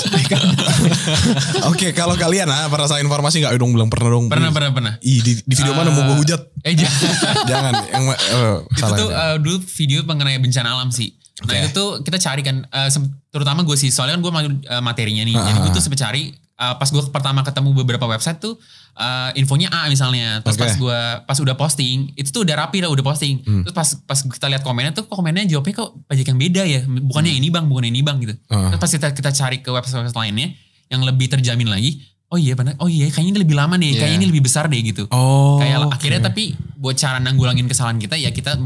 [1.70, 4.32] Oke, kalau kalian ah pernah salah informasi nggak dong bilang pernah dong.
[4.32, 4.92] Pernah pernah pernah.
[5.04, 6.40] Ih, di, di video mana mau gue hujat?
[6.64, 6.96] Eh jangan.
[7.50, 8.96] Jangan, yang eh, itu salah.
[8.96, 11.12] tuh eh, dulu video mengenai bencana alam sih.
[11.44, 11.60] Nah Oke.
[11.60, 14.32] itu tuh kita cari kan, eh, sem- terutama gue sih, soalnya kan gue
[14.80, 15.36] materinya nih.
[15.36, 18.60] Jadi gue tuh sempet cari, eh, pas gue pertama ketemu beberapa website tuh,
[18.94, 20.44] eh, infonya A misalnya.
[20.44, 20.62] Terus Oke.
[20.62, 23.40] pas gue, pas udah posting, itu tuh udah rapi lah, udah posting.
[23.40, 23.64] Hmm.
[23.64, 26.80] Terus pas pas kita lihat komennya tuh, kok komennya jawabnya kok banyak yang beda ya.
[26.84, 28.34] Bukannya ini bang, bukannya ini bang gitu.
[28.52, 28.68] Hmm.
[28.76, 30.52] Terus pas kita, kita cari ke website-website lainnya,
[30.92, 34.10] yang lebih terjamin lagi, oh iya benar, oh iya kayaknya ini lebih lama nih, kayaknya
[34.10, 34.20] Iya.
[34.22, 35.06] ini lebih besar deh gitu.
[35.14, 35.58] Oh.
[35.62, 35.94] Kayak oke.
[35.94, 38.58] akhirnya tapi buat cara nanggulangin kesalahan kita ya kita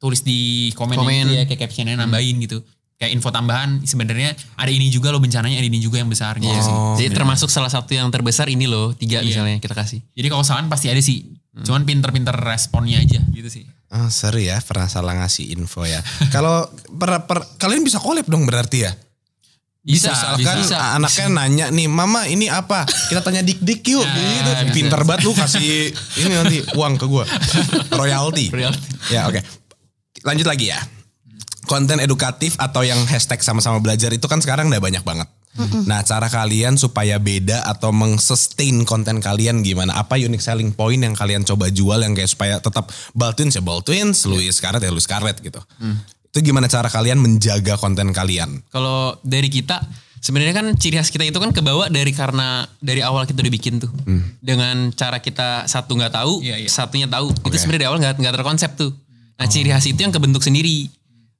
[0.00, 1.30] tulis di komen, Komen.
[1.30, 2.64] gitu ya kayak captionnya nambahin gitu.
[3.00, 6.52] Kayak info tambahan sebenarnya ada ini juga loh bencananya ada ini juga yang besar gitu
[6.52, 6.76] sih.
[7.00, 10.04] Jadi termasuk salah satu yang terbesar ini loh, tiga misalnya kita kasih.
[10.12, 11.24] Jadi kalau kesalahan pasti ada sih.
[11.64, 13.64] Cuman pinter-pinter responnya aja gitu sih.
[13.88, 15.98] Ah, seru ya, pernah salah ngasih info ya.
[16.34, 16.62] Kalau
[16.94, 18.94] per, per- kalian bisa collab dong berarti ya?
[19.82, 20.76] Bisa, Misalkan bisa.
[20.94, 22.84] anaknya nanya nih, mama ini apa?
[22.86, 24.04] Kita tanya dik-dik yuk.
[24.04, 24.50] gitu.
[24.62, 24.74] bisa.
[24.76, 25.88] Pinter banget lu kasih
[26.20, 27.24] ini nanti uang ke gua.
[27.98, 28.52] Royalty.
[28.52, 28.78] Royalty.
[29.08, 29.40] Ya oke.
[30.22, 30.78] Lanjut lagi ya.
[31.68, 35.28] Konten edukatif atau yang hashtag sama-sama belajar itu kan sekarang udah banyak banget.
[35.84, 39.98] Nah cara kalian supaya beda atau mengsustain konten kalian gimana?
[39.98, 43.62] Apa unique selling point yang kalian coba jual yang kayak supaya tetap Ball Twins ya
[43.62, 45.58] Ball Twins, Louis Scarlett ya Louis Scarlett gitu.
[46.30, 48.62] Itu gimana cara kalian menjaga konten kalian?
[48.70, 49.82] Kalau dari kita
[50.22, 53.82] sebenarnya kan ciri khas kita itu kan kebawa dari karena dari awal kita udah bikin
[53.82, 53.90] tuh.
[54.38, 56.70] Dengan cara kita satu nggak tahu, Iya, iya.
[56.70, 57.34] satunya tahu.
[57.34, 58.94] Itu sebenarnya dari awal nggak nggak terkonsep tuh.
[59.40, 60.86] Nah, ciri khas itu yang kebentuk sendiri.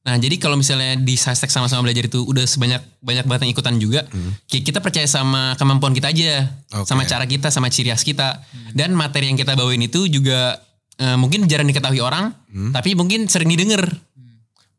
[0.00, 3.76] Nah, jadi kalau misalnya di hashtag sama-sama belajar itu udah sebanyak banyak banget yang ikutan
[3.76, 4.00] juga,
[4.46, 6.88] ki- kita percaya sama kemampuan kita aja, Oke.
[6.88, 8.40] sama cara kita, sama ciri khas kita.
[8.72, 10.56] Dan materi yang kita bawain itu juga
[10.96, 12.32] eh, mungkin jarang diketahui orang,
[12.70, 13.88] tapi mungkin sering didengar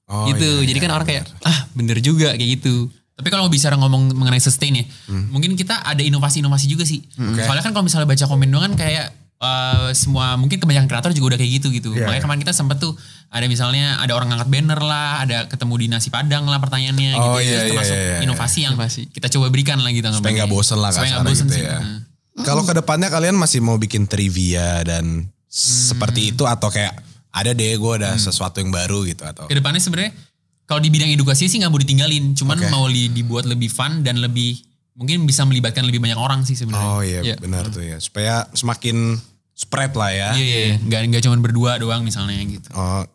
[0.06, 0.44] Oh, gitu.
[0.60, 2.92] iya, Jadi iya, kan orang kayak ah bener juga kayak gitu.
[3.16, 4.84] Tapi kalau mau bicara ngomong mengenai sustain ya,
[5.30, 7.06] mungkin kita ada inovasi-inovasi juga sih.
[7.16, 7.40] Oke.
[7.40, 11.34] Soalnya kan kalau misalnya baca komen doang kan kayak eh, semua mungkin kebanyakan kreator juga
[11.34, 11.90] udah kayak gitu gitu.
[11.92, 12.24] Iya, Makanya iya.
[12.24, 12.94] kemarin kita sempet tuh
[13.28, 17.36] ada misalnya ada orang ngangkat banner lah, ada ketemu di nasi padang lah pertanyaannya Oh,
[17.36, 17.42] gitu.
[17.42, 18.20] iya, Itu iya, termasuk iya, iya.
[18.22, 19.02] inovasi yang Inovasi.
[19.10, 20.06] kita coba berikan lah gitu.
[20.12, 21.66] supaya nggak bosen lah Supaya nggak bosen gitu sih.
[21.66, 21.80] ya.
[21.80, 22.00] Hmm.
[22.42, 26.96] Kalau ke depannya kalian masih mau bikin trivia dan seperti itu atau kayak
[27.30, 30.16] ada deh gue ada sesuatu yang baru gitu atau Ke depannya sebenarnya
[30.64, 32.68] kalau di bidang edukasi sih nggak mau ditinggalin, cuman Oke.
[32.70, 36.88] mau li- dibuat lebih fun dan lebih mungkin bisa melibatkan lebih banyak orang sih sebenarnya.
[36.90, 37.36] oh iya Iya.
[37.38, 39.20] benar tuh ya supaya semakin
[39.62, 40.30] spread lah ya.
[40.34, 42.70] Iya, iya, nggak nggak cuma berdua doang misalnya gitu.
[42.74, 43.06] Oh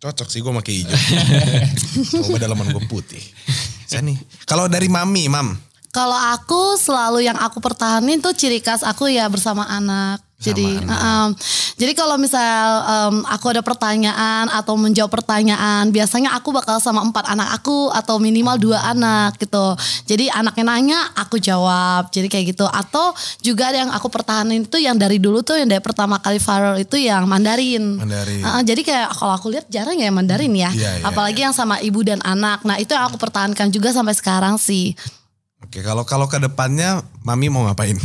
[0.00, 0.96] cocok sih gue pakai hijau.
[2.24, 3.20] Coba dalaman gue putih.
[3.84, 4.16] Saya nih.
[4.48, 5.52] Kalau dari mami, mam.
[5.92, 10.24] Kalau aku selalu yang aku pertahanin tuh ciri khas aku ya bersama anak.
[10.40, 11.28] Jadi, em,
[11.76, 17.28] jadi kalau misal em, aku ada pertanyaan atau menjawab pertanyaan, biasanya aku bakal sama empat
[17.28, 19.76] anak aku atau minimal dua anak gitu.
[20.08, 22.08] Jadi anaknya nanya, aku jawab.
[22.08, 22.64] Jadi kayak gitu.
[22.64, 23.12] Atau
[23.44, 26.80] juga ada yang aku pertahanin itu yang dari dulu tuh yang dari pertama kali viral
[26.80, 28.00] itu yang Mandarin.
[28.00, 28.40] Mandarin.
[28.40, 30.72] Heeh, jadi kayak kalau aku lihat jarang ya Mandarin ya.
[30.72, 32.64] Iya, iya, Apalagi yang sama ibu dan anak.
[32.64, 34.96] Nah itu yang aku pertahankan juga sampai sekarang sih.
[35.60, 38.00] Oke kalau kalau ke depannya mami mau ngapain?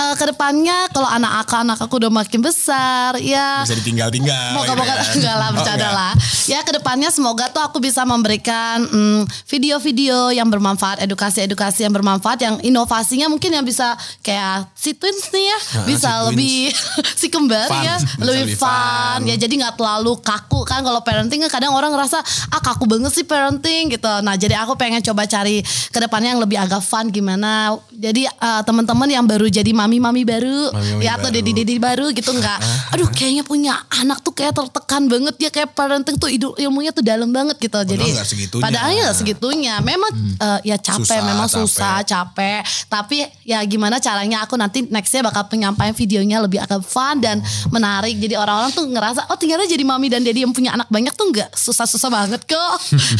[0.00, 4.56] Eh, ke depannya kalau anak aku anak aku udah makin besar ya Bisa ditinggal-tinggal.
[4.56, 5.12] Moga-moga gitu ya.
[5.12, 6.12] enggak lah bercanda Oh, lah.
[6.46, 12.38] Ya ke depannya semoga tuh aku bisa memberikan mm, video-video yang bermanfaat, edukasi-edukasi yang bermanfaat,
[12.40, 16.58] yang inovasinya mungkin yang bisa kayak si twins nih ya, bisa si lebih
[17.20, 18.66] si kembar Fun, ya, bisa lebih fun.
[18.66, 19.20] fun.
[19.26, 23.12] Ya jadi nggak terlalu kaku kan kalau parenting kan kadang orang ngerasa ah kaku banget
[23.12, 24.08] sih parenting gitu.
[24.20, 27.76] Nah jadi aku pengen coba cari ke depannya yang lebih agak fun gimana.
[27.92, 32.58] Jadi eh, teman-teman yang baru jadi mami-mami baru, Mami-mami ya atau dedi-dedi baru gitu nggak.
[32.94, 37.34] Aduh kayaknya punya anak tuh kayak tertekan banget ya kayak parenting tuh ilmunya tuh dalam
[37.34, 37.74] banget gitu.
[37.74, 38.62] Jadi nggak segitunya.
[38.62, 39.74] padahal ya nggak segitunya.
[39.82, 41.58] Memang eh, ya capek, Susah, memang capek.
[41.66, 42.62] susah, capek.
[42.86, 47.72] Tapi ya gimana caranya aku nanti nextnya bakal penyampaian videonya lebih agak fun dan Oh.
[47.72, 48.14] menarik.
[48.14, 51.32] Jadi orang-orang tuh ngerasa oh ternyata jadi mami dan daddy yang punya anak banyak tuh
[51.32, 52.76] nggak susah-susah banget kok.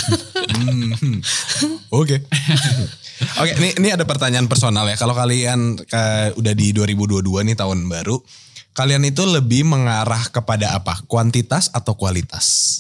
[1.91, 2.23] Oke.
[3.41, 4.97] Oke, ini ini ada pertanyaan personal ya.
[4.97, 8.21] Kalau kalian eh, udah di 2022 nih tahun baru,
[8.77, 11.01] kalian itu lebih mengarah kepada apa?
[11.09, 12.77] Kuantitas atau kualitas?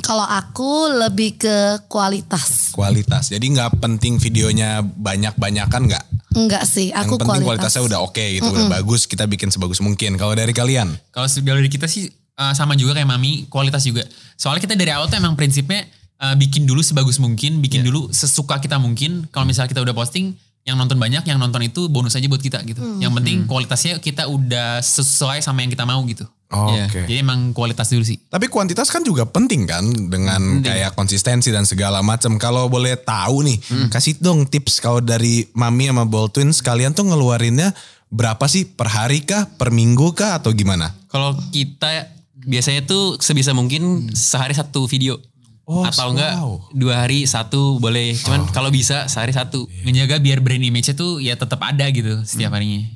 [0.00, 2.72] Kalau aku lebih ke kualitas.
[2.72, 3.28] Kualitas.
[3.28, 6.04] Jadi nggak penting videonya banyak-banyakan nggak?
[6.30, 7.46] Enggak sih, Yang aku penting kualitas.
[7.74, 9.04] kualitasnya udah oke gitu, udah bagus.
[9.10, 10.14] Kita bikin sebagus mungkin.
[10.14, 10.94] Kalau dari kalian?
[11.10, 12.06] Kalau dari kita sih
[12.38, 14.06] uh, sama juga kayak Mami, kualitas juga.
[14.38, 15.84] Soalnya kita dari awal tuh emang prinsipnya
[16.22, 19.26] uh, bikin dulu sebagus mungkin, bikin dulu sesuka kita mungkin.
[19.34, 22.60] Kalau misalnya kita udah posting, yang nonton banyak, yang nonton itu bonus aja buat kita
[22.68, 22.80] gitu.
[23.00, 26.28] Yang penting kualitasnya kita udah sesuai sama yang kita mau gitu.
[26.50, 26.90] Oh, Iya.
[26.90, 27.06] Oke.
[27.06, 28.18] Jadi emang kualitas dulu sih.
[28.26, 32.34] Tapi kuantitas kan juga penting kan dengan kayak konsistensi dan segala macam.
[32.42, 37.06] Kalau boleh tahu nih, kasih dong tips kalau dari Mami sama Ball Twins kalian tuh
[37.06, 37.70] ngeluarinnya
[38.10, 40.90] berapa sih per hari kah, per minggu kah atau gimana?
[41.06, 42.10] Kalau kita
[42.42, 45.22] biasanya tuh sebisa mungkin sehari satu video.
[45.70, 46.58] Oh, Atau enggak wow.
[46.74, 48.10] dua hari satu boleh.
[48.12, 49.70] Cuman kalau bisa sehari satu.
[49.86, 52.90] Ngejaga biar brand image-nya tuh ya tetap ada gitu setiap harinya.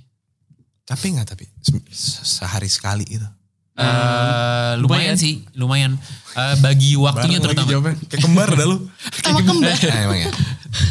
[0.83, 1.47] Capek nggak tapi
[1.89, 3.23] Se- sehari sekali itu?
[3.75, 5.99] Eh, lumayan sih, lumayan.
[6.33, 7.71] Eh, bagi waktunya Bareng lagi terutama.
[7.71, 7.95] jawabnya.
[8.07, 8.77] Kayak kembar dah lu.
[9.19, 9.75] Sama kembar.
[9.75, 10.31] Nah, emang ya.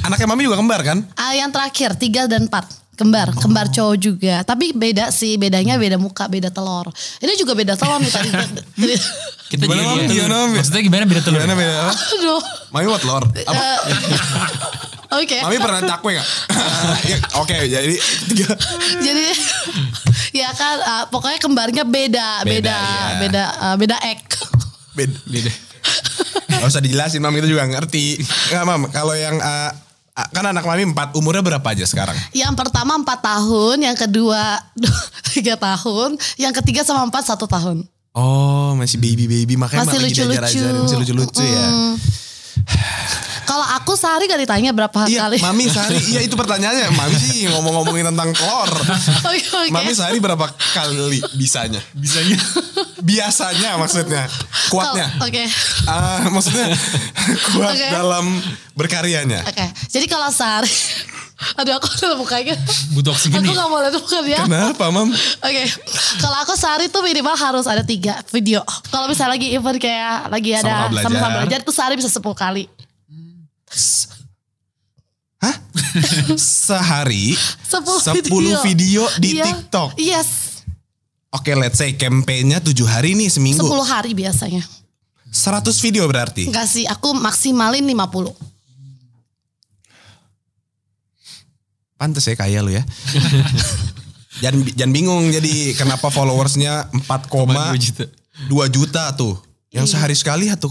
[0.01, 0.97] Anaknya Mami juga kembar kan?
[1.15, 2.67] Ah, yang terakhir tiga dan empat.
[2.93, 4.35] Kembar, kembar cowok juga.
[4.41, 6.93] Tapi beda sih, bedanya beda muka, beda telur.
[7.17, 8.29] Ini juga beda telur nih tadi.
[8.77, 9.01] Jadi-
[9.53, 9.97] Kita Gimana jadi Mam?
[9.99, 10.09] ya.
[10.09, 10.49] Gimana Mam?
[10.57, 11.37] Maksudnya gimana beda telur?
[11.37, 11.73] Gimana beda?
[11.89, 12.41] Aduh.
[12.69, 13.23] Mami mau telur?
[13.25, 13.63] Apa?
[15.21, 15.37] Oke.
[15.39, 16.27] Mami pernah cakwe gak?
[17.03, 17.95] Ya, Oke jadi
[18.27, 18.49] tiga.
[18.99, 19.25] Jadi
[20.33, 23.17] ya kan uh, pokoknya kembarnya beda, Beda, beda, iya.
[23.19, 24.21] beda, uh, beda ek.
[24.93, 25.17] Beda.
[25.25, 25.51] Beda.
[26.53, 28.19] Gak usah dijelasin Mam kita juga ngerti.
[28.49, 29.69] Enggak Mam kalau yang uh,
[30.13, 32.13] kan anak Mami empat umurnya berapa aja sekarang?
[32.37, 34.61] Yang pertama empat tahun, yang kedua
[35.33, 37.81] tiga tahun, yang ketiga sama empat satu tahun.
[38.13, 40.37] Oh masih baby baby makanya Masih lucu-lucu.
[40.37, 41.65] diajar-ajarin, masih lucu-lucu ya.
[41.65, 41.93] Mm.
[43.43, 45.37] Kalau aku sehari gak ditanya berapa Iya, kali.
[45.39, 46.89] Mami sehari, iya itu pertanyaannya.
[46.91, 48.71] Mami sih ngomong-ngomongin tentang telur.
[49.29, 49.69] Oke, oke.
[49.69, 51.79] Mami sehari berapa kali bisanya?
[51.91, 52.37] Bisanya.
[52.99, 54.23] Biasanya maksudnya.
[54.67, 55.07] Kuatnya.
[55.11, 55.43] Kalau- Oke.
[55.85, 56.71] Ah, maksudnya
[57.53, 57.87] kuat Oke.
[57.89, 58.25] dalam
[58.73, 59.43] berkaryanya.
[59.43, 59.65] Oke.
[59.87, 60.71] Jadi kalau sehari
[61.59, 62.55] Aduh aku udah mukanya.
[62.95, 64.39] Butuh oksigen Aku gak mau lihat muka dia.
[64.39, 65.11] Kenapa, Mam?
[65.43, 65.63] Oke,
[66.15, 68.63] kalau aku sehari tuh minimal harus ada tiga video.
[68.87, 71.03] Kalau misalnya lagi event kayak lagi ada Sama-sama belajar.
[71.03, 72.63] sama-sama belajar tuh sehari bisa 10 kali.
[75.43, 75.55] Hah?
[76.39, 79.45] Sehari 10, 10 video di Iya.
[79.45, 79.89] TikTok.
[79.99, 80.29] Yes,
[81.33, 83.65] Oke, let's say campaign-nya 7 hari nih 10 seminggu.
[83.81, 84.61] hari biasanya.
[85.33, 86.45] 100 video berarti.
[86.45, 88.29] Enggak sih, aku maksimalin 50.
[91.97, 92.85] Pantes ya kaya lu ya.
[94.45, 98.05] jangan jangan bingung jadi kenapa followersnya 4, 2 juta.
[98.49, 99.33] 2 juta tuh.
[99.73, 99.93] Yang Iya.
[99.97, 100.61] sehari sekali 1,9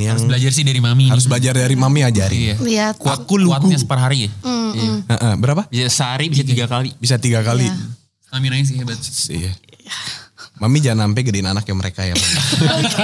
[0.00, 1.12] yang Harus belajar sih dari mami.
[1.12, 2.38] harus belajar dari mami ajari.
[2.50, 2.56] Iya.
[2.56, 2.94] Lihat.
[2.96, 3.52] Kuat, Aku lugu.
[3.52, 4.30] kuatnya per hari ya.
[4.40, 4.72] Mm,
[5.06, 5.62] Heeh, berapa?
[5.68, 6.96] Bisa sehari bisa tiga kali.
[6.96, 7.68] Bisa tiga kali.
[7.68, 7.76] Iya.
[8.24, 8.96] Stamina sih hebat.
[9.28, 9.52] Iya.
[10.54, 12.14] Mami jangan sampai gedein anaknya mereka ya.
[12.14, 12.38] Mami.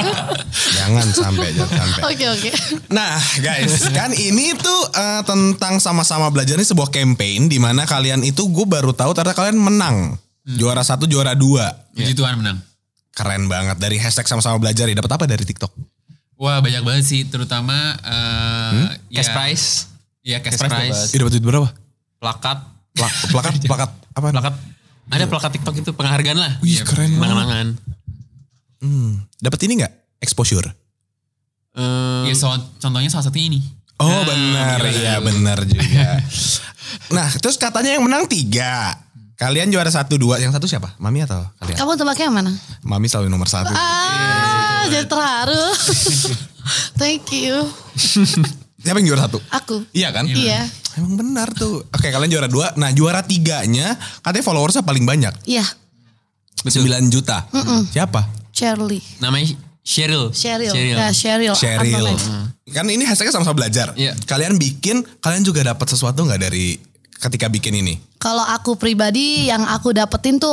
[0.78, 2.00] jangan sampai, jangan sampai.
[2.08, 2.50] Oke, oke.
[2.88, 8.22] Nah guys, kan ini tuh eh, tentang sama-sama belajar ini sebuah campaign di mana kalian
[8.22, 10.16] itu gue baru tahu ternyata kalian menang.
[10.48, 11.68] Juara satu, juara dua.
[11.92, 12.58] Puji Tuhan menang.
[13.10, 14.94] Keren banget dari hashtag sama-sama belajar ya.
[14.94, 15.72] Dapat apa dari TikTok?
[16.36, 17.20] Wah banyak banget sih.
[17.24, 19.66] Terutama uh, Cash prize,
[20.20, 21.10] Iya cash, Cash prize.
[21.10, 21.12] prize.
[21.12, 21.32] dapat.
[21.32, 21.68] Duit berapa?
[22.20, 22.58] plakat,
[22.92, 24.28] Plak, plakat, plakat apa?
[24.30, 24.54] plakat.
[25.10, 26.52] Ada plakat TikTok itu penghargaan lah.
[26.60, 27.74] Wih keren banget.
[28.80, 29.26] Hmm.
[29.36, 29.92] Dapat ini nggak?
[30.20, 30.68] Exposure.
[31.70, 33.60] Eh, Iya so, contohnya salah satunya ini.
[34.00, 36.24] Oh benar, iya benar juga.
[37.16, 38.96] nah terus katanya yang menang tiga.
[39.40, 40.92] Kalian juara satu dua, yang satu siapa?
[41.00, 41.76] Mami atau kalian?
[41.80, 42.52] Kamu tebaknya yang mana?
[42.84, 43.72] Mami selalu nomor satu.
[43.72, 45.64] Ah, jadi terharu.
[47.00, 47.64] Thank you.
[48.84, 49.40] Siapa yang juara satu?
[49.48, 49.88] Aku.
[49.96, 50.28] Iya kan?
[50.28, 50.68] Iya.
[51.00, 51.88] Emang benar tuh.
[51.88, 52.76] Oke kalian juara dua.
[52.76, 55.32] Nah juara tiganya katanya followersnya paling banyak.
[55.48, 55.64] Iya,
[56.68, 57.48] 9 juta.
[57.88, 58.28] Siapa?
[58.52, 59.00] Shirley.
[59.24, 60.28] namanya Cheryl.
[60.36, 60.68] Cheryl.
[60.68, 60.98] Cheryl.
[61.00, 61.54] Ya, Cheryl.
[61.56, 62.04] Cheryl.
[62.04, 62.52] Namanya?
[62.68, 63.96] Kan ini hashtagnya sama-sama belajar.
[63.96, 64.12] Iya.
[64.28, 66.76] Kalian bikin, kalian juga dapat sesuatu nggak dari
[67.16, 67.96] ketika bikin ini?
[68.20, 70.52] Kalau aku pribadi yang aku dapetin tuh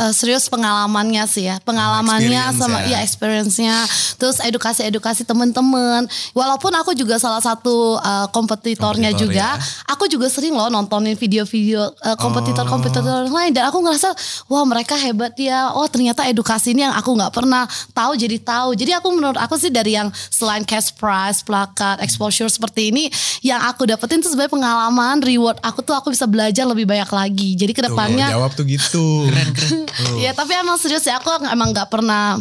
[0.00, 1.60] uh, serius pengalamannya sih ya.
[1.60, 2.88] Pengalamannya experience sama ya.
[2.88, 3.76] ya experience-nya.
[4.16, 6.08] Terus edukasi-edukasi temen-temen.
[6.32, 9.52] Walaupun aku juga salah satu uh, kompetitornya Kompetitor, juga.
[9.52, 9.92] ya.
[9.92, 13.52] Aku juga sering loh nontonin video-video uh, kompetitor-kompetitor lain.
[13.52, 14.08] Dan aku ngerasa
[14.48, 15.76] wah mereka hebat ya.
[15.76, 18.72] Oh ternyata edukasi ini yang aku nggak pernah tahu jadi tahu.
[18.80, 23.12] Jadi aku menurut aku sih dari yang selain cash prize, plakat, exposure seperti ini.
[23.44, 27.58] Yang aku dapetin tuh sebenarnya pengalaman, reward aku tuh aku bisa belajar lebih banyak lagi.
[27.58, 29.06] Jadi Tuh, ke depannya jawab tuh gitu.
[29.28, 29.80] Keren keren.
[30.22, 32.38] Ya tapi emang serius ya aku emang nggak pernah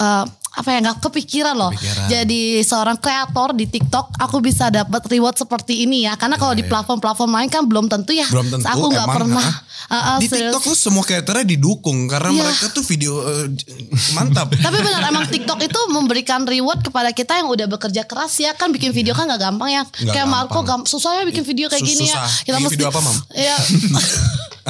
[0.00, 1.70] eh, apa ya nggak kepikiran loh.
[1.70, 2.06] Kepikiran.
[2.06, 6.14] Jadi seorang kreator di TikTok aku bisa dapat reward seperti ini ya.
[6.14, 8.26] Karena kalau di platform-platform lain kan belum tentu ya.
[8.26, 8.66] Belum tentu.
[8.66, 9.40] Aku nggak pernah.
[9.40, 9.58] ah.
[9.88, 10.50] eh, eh, Di serius.
[10.52, 12.42] TikTok tuh semua kreatornya didukung karena Iya.
[12.44, 13.46] mereka tuh video eh,
[14.12, 14.50] mantap.
[14.60, 18.70] Tapi benar emang TikTok itu memberikan reward kepada kita yang udah bekerja keras ya kan
[18.70, 19.82] bikin video kan nggak gampang ya.
[19.84, 20.82] Nggak Kayak Marco gampang.
[20.82, 22.18] gam susah ya bikin video kayak Sus- gini ya.
[22.18, 22.58] susah.
[22.58, 23.16] Bikin video apa, Mam?
[23.32, 23.54] Ya.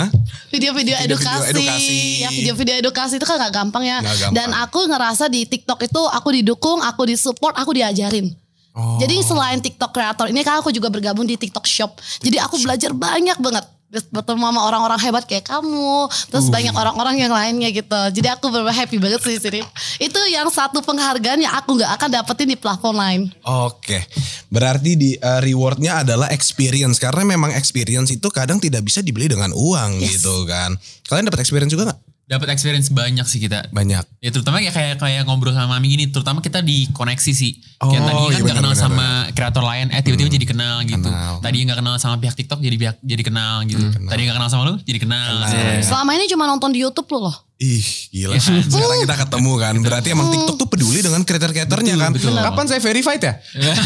[0.00, 0.08] Hah?
[0.48, 1.96] Video-video edukasi, edukasi.
[2.24, 4.00] ya video-video edukasi itu kan nggak gampang ya.
[4.00, 4.36] Nggak gampang.
[4.36, 8.32] Dan aku ngerasa di TikTok itu aku didukung, aku disupport, aku diajarin.
[8.72, 8.96] Oh.
[9.02, 11.90] Jadi selain TikTok kreator ini kan aku juga bergabung di TikTok Shop.
[12.22, 16.52] Jadi aku belajar banyak banget bertemu sama orang-orang hebat kayak kamu, terus Uh.
[16.54, 18.00] banyak orang-orang yang lainnya gitu.
[18.14, 19.60] Jadi aku bener happy banget sih di sini.
[19.98, 23.20] Itu yang satu penghargaan yang aku nggak akan dapetin di platform lain.
[23.42, 24.06] Oke,
[24.46, 29.50] berarti di eh, rewardnya adalah experience karena memang experience itu kadang tidak bisa dibeli dengan
[29.50, 30.78] uang gitu kan.
[31.10, 32.09] Kalian dapat experience juga nggak?
[32.30, 33.74] Dapat experience banyak sih kita.
[33.74, 34.22] Banyak.
[34.22, 37.58] Ya terutama kayak kayak kayak ngobrol sama Mami gini, terutama kita dikoneksi sih.
[37.82, 40.86] kayak Oh, tadi kan iya gak kenal benar, sama kreator lain, eh tiba-tiba jadi kenal
[40.86, 41.10] gitu.
[41.10, 41.42] Kenal.
[41.42, 43.82] Tadi gak kenal sama pihak TikTok jadi pihak jadi kenal gitu.
[44.06, 45.42] Tadi gak kenal sama lu jadi kenal.
[45.42, 45.82] Kenal.
[45.82, 47.49] Selama ini cuma nonton di YouTube lu loh.
[47.60, 52.64] Ih gila Sekarang kita ketemu kan Berarti emang TikTok tuh peduli dengan kreator-kreatornya kan Kapan
[52.64, 53.36] saya verified ya?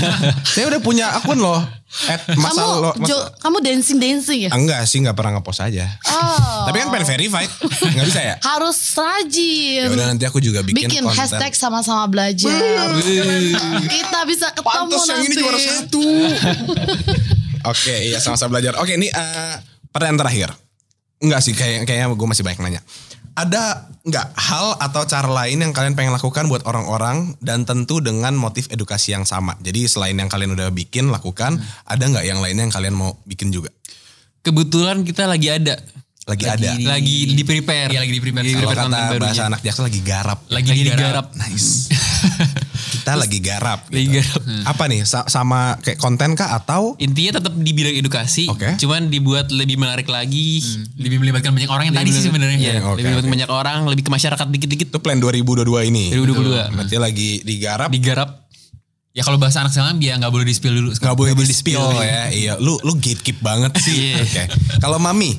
[0.54, 1.58] saya udah punya akun loh
[2.06, 4.50] At masa kamu lo masa- Jo- kamu dancing dancing ya?
[4.50, 6.64] Enggak sih nggak pernah ngepost aja Oh.
[6.64, 7.50] Tapi kan pengen verified
[7.84, 8.34] Nggak bisa ya?
[8.50, 9.82] harus rajin.
[9.82, 12.54] Ya udah nanti aku juga bikin, bikin konten hashtag sama-sama belajar.
[13.84, 15.26] Kita bisa ketemu Pantes yang nanti.
[15.26, 16.02] ini juara satu
[17.70, 19.54] Oke iya sama-sama belajar Oke ini eh,
[19.88, 20.48] pertanyaan terakhir
[21.18, 22.80] Enggak sih kayak kayaknya gue masih banyak nanya
[23.35, 28.35] ada nggak hal atau cara lain yang kalian pengen lakukan buat orang-orang dan tentu dengan
[28.38, 29.59] motif edukasi yang sama.
[29.59, 33.51] Jadi selain yang kalian udah bikin lakukan, ada nggak yang lainnya yang kalian mau bikin
[33.51, 33.75] juga?
[34.44, 35.75] Kebetulan kita lagi ada.
[36.25, 36.73] Lagi, ada.
[36.81, 37.92] Lagi di prepare.
[37.92, 38.49] Iya, lagi di prepare.
[38.49, 39.20] Lagi Kalau kata barunya.
[39.20, 40.40] bahasa anak jaksa lagi garap.
[40.49, 41.01] Lagi, Lagi digarap.
[41.01, 41.27] digarap.
[41.37, 41.68] Nice.
[43.04, 43.84] Kita lagi garap.
[43.92, 44.16] Lagi gitu.
[44.16, 44.40] garap.
[44.64, 48.80] Apa nih sa- sama kayak konten kah atau Intinya tetap di bidang edukasi, Oke.
[48.80, 50.64] cuman dibuat lebih menarik lagi.
[50.96, 52.56] Lebih melibatkan banyak orang yang tadi sih sebenarnya.
[52.56, 56.16] Iya, Oke, lebih buat banyak orang, lebih ke masyarakat dikit-dikit itu plan 2022 ini?
[56.16, 56.72] 2022.
[56.72, 57.92] Berarti lagi digarap.
[57.92, 58.48] digarap.
[59.14, 60.90] Ya kalau bahasa anak sekarang biar nggak boleh di spill dulu.
[60.90, 62.34] Nggak boleh di spill ya.
[62.34, 64.10] Iya, lu lu gatekeep banget sih.
[64.10, 64.26] Iya.
[64.26, 64.42] Oke.
[64.82, 65.38] Kalau Mami,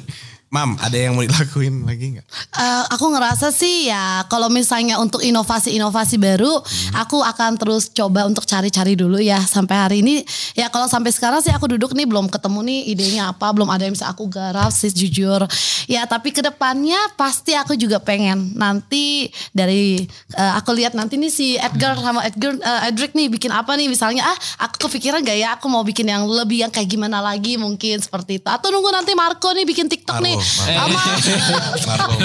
[0.55, 2.23] Mam, ada yang mau dilakuin lagi nggak?
[2.55, 6.63] Eh, aku ngerasa sih ya kalau misalnya untuk inovasi-inovasi baru
[6.95, 10.23] aku akan terus coba untuk cari-cari dulu ya sampai hari ini.
[10.55, 13.83] Ya kalau sampai sekarang sih aku duduk nih belum ketemu nih idenya apa belum ada
[13.83, 15.43] yang bisa aku garap sih jujur.
[15.91, 20.07] Ya tapi ke depannya pasti aku juga pengen nanti dari
[20.39, 23.91] eh, aku lihat nanti nih si Edgar sama Edgar eh, Edric nih bikin apa nih
[23.91, 27.59] misalnya ah aku kepikiran gak ya aku mau bikin yang lebih yang kayak gimana lagi
[27.59, 28.47] mungkin seperti itu.
[28.47, 30.44] Atau nunggu nanti Marco nih bikin TikTok nih Marco, Marco.
[30.45, 32.15] Sama Marco.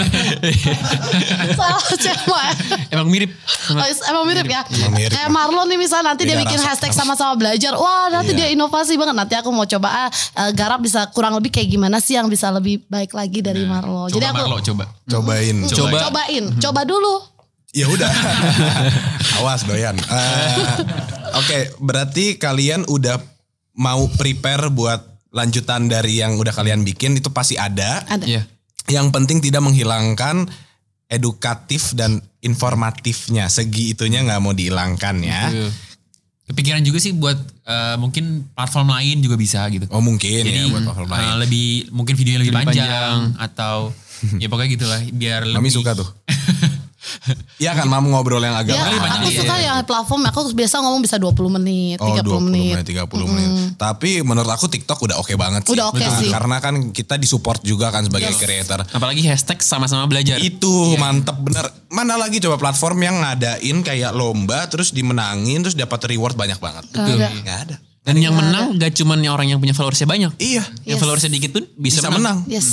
[1.53, 2.53] salah cewek
[2.91, 3.31] Emang mirip.
[3.71, 4.63] Oh, is- emang mirip ya?
[4.67, 5.11] Emang mirip.
[5.11, 6.69] Kayak Marlon nih misalnya nanti dia Beda bikin rasa.
[6.75, 7.73] hashtag sama-sama belajar.
[7.73, 8.39] Wah nanti Iya.
[8.43, 9.17] dia inovasi banget.
[9.17, 12.51] Nanti aku mau coba ah, eh, garap bisa kurang lebih kayak gimana sih yang bisa
[12.51, 14.07] lebih baik lagi dari Marlo.
[14.07, 14.85] Coba Jadi aku Marlo, coba.
[15.07, 15.57] Cobain.
[15.67, 15.99] Coba.
[16.03, 17.15] cobain, coba dulu.
[17.71, 18.11] Ya udah.
[19.39, 19.95] Awas doyan.
[19.95, 20.55] Eh,
[21.33, 23.23] Oke, berarti kalian udah
[23.73, 24.99] mau prepare buat
[25.31, 28.03] lanjutan dari yang udah kalian bikin itu pasti ada.
[28.07, 28.27] Ada.
[28.27, 28.43] Iya.
[28.89, 30.51] Yang penting tidak menghilangkan
[31.07, 33.47] edukatif dan informatifnya.
[33.47, 35.51] Segi itunya nggak mau dihilangkan ya.
[35.51, 35.71] Iya.
[36.51, 39.87] Kepikiran juga sih buat eh, mungkin platform lain juga bisa gitu.
[39.89, 41.23] Oh mungkin Jadi ya buat platform lain.
[41.23, 43.19] eh, lebih mungkin videonya lebih, Lebih panjang, panjang.
[43.39, 43.77] atau
[44.43, 46.09] ya pokoknya gitulah biar Mami lebih suka tuh.
[47.57, 49.39] Iya kan mam ngobrol yang agak Ya, panjang aku iya.
[49.39, 52.75] suka yang platform aku biasa ngomong bisa 20 menit, 30 Oh 20 menit.
[52.75, 53.51] menit, 30 menit.
[53.77, 55.73] Tapi menurut aku TikTok udah oke banget sih.
[55.73, 56.31] Udah oke Nah, sih.
[56.31, 58.81] Karena kan kita disupport juga kan sebagai creator.
[58.87, 60.37] Apalagi hashtag sama-sama belajar.
[60.37, 61.69] Itu mantep bener.
[61.89, 66.85] Mana lagi coba platform yang ngadain kayak lomba terus dimenangin terus dapat reward banyak banget.
[66.91, 67.29] Nggak ada.
[67.37, 67.77] Nggak ada.
[68.01, 70.33] Dan yang menang gak cuman yang orang yang punya followersnya banyak.
[70.37, 70.65] Iya.
[70.83, 71.01] Yang Yes.
[71.01, 72.49] followersnya dikit pun bisa, Bisa menang.
[72.49, 72.69] Yes.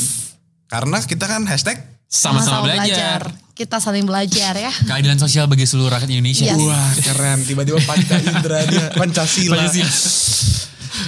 [0.65, 3.28] Karena kita kan hashtag Sama-sama belajar.
[3.58, 4.70] Kita saling belajar ya.
[4.86, 6.46] keadilan sosial bagi seluruh rakyat Indonesia.
[6.46, 6.62] Yes.
[6.62, 7.41] Wah keren.
[7.41, 8.86] Tiba-tiba Panca Indra dia.
[8.93, 9.65] Pancasila.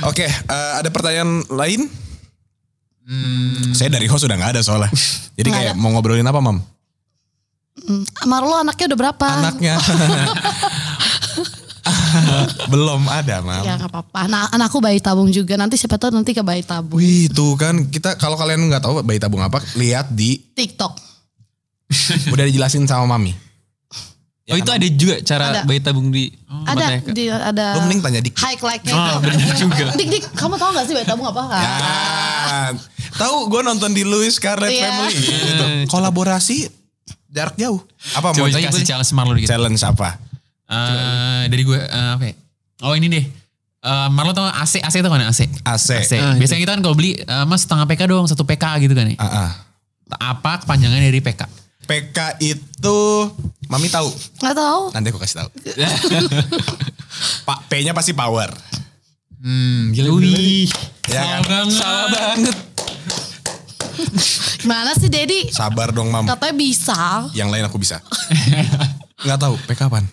[0.10, 0.26] Oke.
[0.26, 1.86] eh, ada pertanyaan lain?
[3.74, 4.90] Saya dari host udah nggak ada soalnya.
[5.38, 6.58] Jadi kayak mau ngobrolin apa mam?
[7.80, 9.28] Hmm, Marlo anaknya udah berapa?
[9.46, 9.76] Anaknya.
[12.74, 13.66] Belum ada mam.
[13.66, 14.30] Ya nggak apa-apa.
[14.30, 15.58] Nah anakku bayi tabung juga.
[15.58, 16.98] Nanti siapa tahu nanti ke bayi tabung.
[16.98, 21.09] Wih tuh kan kita kalau kalian nggak tahu bayi tabung apa lihat di TikTok.
[22.34, 23.34] udah dijelasin sama mami.
[24.50, 25.62] Oh itu ada juga cara Ada.
[25.62, 26.34] bayi tabung di
[26.66, 27.14] ada Matanya.
[27.14, 28.34] di ada Lu mending tanya Dik.
[28.34, 28.94] high like-nya.
[28.98, 29.94] Oh, bener juga.
[29.94, 31.42] Dik dik, kamu tahu gak sih bayi tabung apa?
[31.54, 31.74] Ya,
[33.14, 34.90] tahu gue nonton di Louis Scarlet Iya.
[34.90, 35.66] Family gitu.
[35.88, 36.66] Kolaborasi
[37.30, 37.78] jarak jauh.
[38.12, 39.50] Apa mau Coba tanya kasih challenge Marlo dikit.
[39.50, 40.18] challenge apa?
[40.66, 42.34] Eh, dari gue eh, apa ya?
[42.82, 43.26] Oh ini deh.
[43.80, 44.50] Eh, Marlo tau?
[44.50, 45.46] AC AC itu kan AC.
[45.62, 45.88] AC.
[45.94, 46.12] AC.
[46.18, 49.06] Ah, Biasanya kita kan kalau beli eh, mas setengah PK dong, satu PK gitu kan
[49.06, 49.18] ya.
[49.18, 49.50] Ah, ah.
[50.34, 51.46] Apa kepanjangan dari PK?
[51.90, 53.00] PK itu
[53.66, 54.14] mami tahu.
[54.38, 54.94] Gak tahu.
[54.94, 55.50] Nanti aku kasih tahu.
[57.50, 58.54] Pak P-nya pasti power.
[59.42, 60.70] Hmm, gila Wih.
[61.10, 61.66] Ya kan?
[61.74, 62.58] Salah banget.
[64.62, 65.50] Gimana sih Dedi?
[65.50, 66.30] Sabar dong mam.
[66.30, 67.26] Katanya bisa.
[67.34, 67.98] Yang lain aku bisa.
[69.26, 70.06] Nggak tahu PK apaan?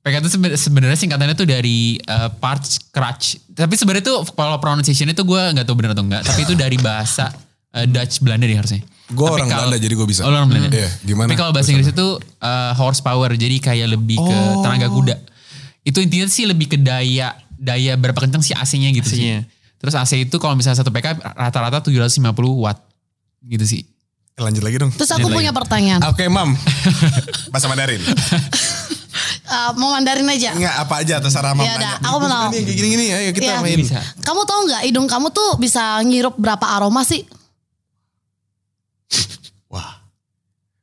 [0.00, 3.38] PK itu sebe- sebenarnya singkatannya tuh dari eh, parts crutch.
[3.54, 6.26] Tapi sebenarnya tuh kalau pronunciation itu gue nggak tahu benar atau enggak.
[6.26, 7.30] Tapi itu dari bahasa
[7.70, 8.82] eh, Dutch Belanda deh harusnya.
[9.10, 10.20] Gue orang kalau- Belanda jadi gue bisa.
[10.22, 10.70] Oh, orang Belanda.
[10.70, 11.26] Iya, gimana?
[11.26, 14.62] Tapi kalau bahasa Inggris itu eh, horsepower, jadi kayak lebih ke Oh.
[14.62, 15.16] tenaga kuda.
[15.80, 19.42] Itu intinya sih lebih ke daya daya berapa kencang sih AC-nya gitu AC-nya.
[19.42, 19.48] sih.
[19.76, 22.20] Terus AC itu kalau misalnya satu PK rata-rata 750
[22.54, 22.78] watt
[23.42, 23.82] gitu sih.
[24.30, 24.88] Eh, Lanjut lagi dong.
[24.90, 26.00] Terus aku punya pertanyaan.
[26.06, 26.52] Oke mam.
[27.52, 28.00] Bahasa Mandarin.
[28.00, 30.52] Eh, mau Mandarin aja.
[30.52, 31.64] Enggak apa aja terserah mam.
[31.64, 32.06] Ya udah, nanya.
[32.06, 32.44] aku mau tahu.
[32.46, 33.58] Nih, Kayak gini-gini ayo kita Iya.
[33.58, 33.78] main.
[33.78, 33.98] Bisa.
[34.20, 37.24] Kamu tahu nggak hidung kamu tuh bisa ngirup berapa aroma sih?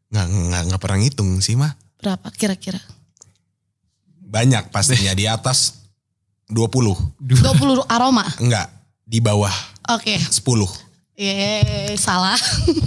[0.08, 1.76] Nggak, nggak, nggak pernah ngitung sih mah.
[2.00, 2.80] Berapa kira-kira?
[4.28, 5.88] Banyak pastinya di atas
[6.48, 7.20] 20.
[7.20, 8.24] 20 aroma.
[8.40, 8.72] Enggak,
[9.04, 9.52] di bawah
[9.88, 10.20] Oke.
[10.20, 10.87] 10.
[11.18, 12.38] Yeay, salah.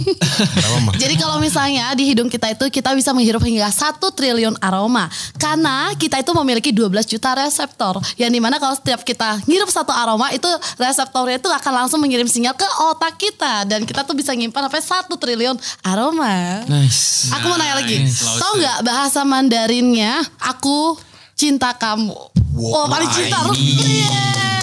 [0.55, 0.95] Berapa mah?
[0.95, 5.11] Jadi kalau misalnya di hidung kita itu kita bisa menghirup hingga 1 triliun aroma.
[5.35, 7.99] Karena kita itu memiliki 12 juta reseptor.
[8.15, 10.47] Yang di mana kalau setiap kita ngirup satu aroma itu
[10.79, 12.63] reseptornya itu akan langsung mengirim sinyal ke
[12.95, 13.67] otak kita.
[13.67, 16.63] Dan kita tuh bisa nyimpan sampai 1 triliun aroma.
[16.71, 17.35] Nice.
[17.35, 17.99] Aku mau nanya lagi.
[17.99, 18.23] Nice.
[18.39, 20.95] Tahu nggak bahasa Mandarinnya aku
[21.35, 22.15] cinta kamu.
[22.55, 23.43] Wow, oh paling cinta.
[23.59, 24.60] Yeay.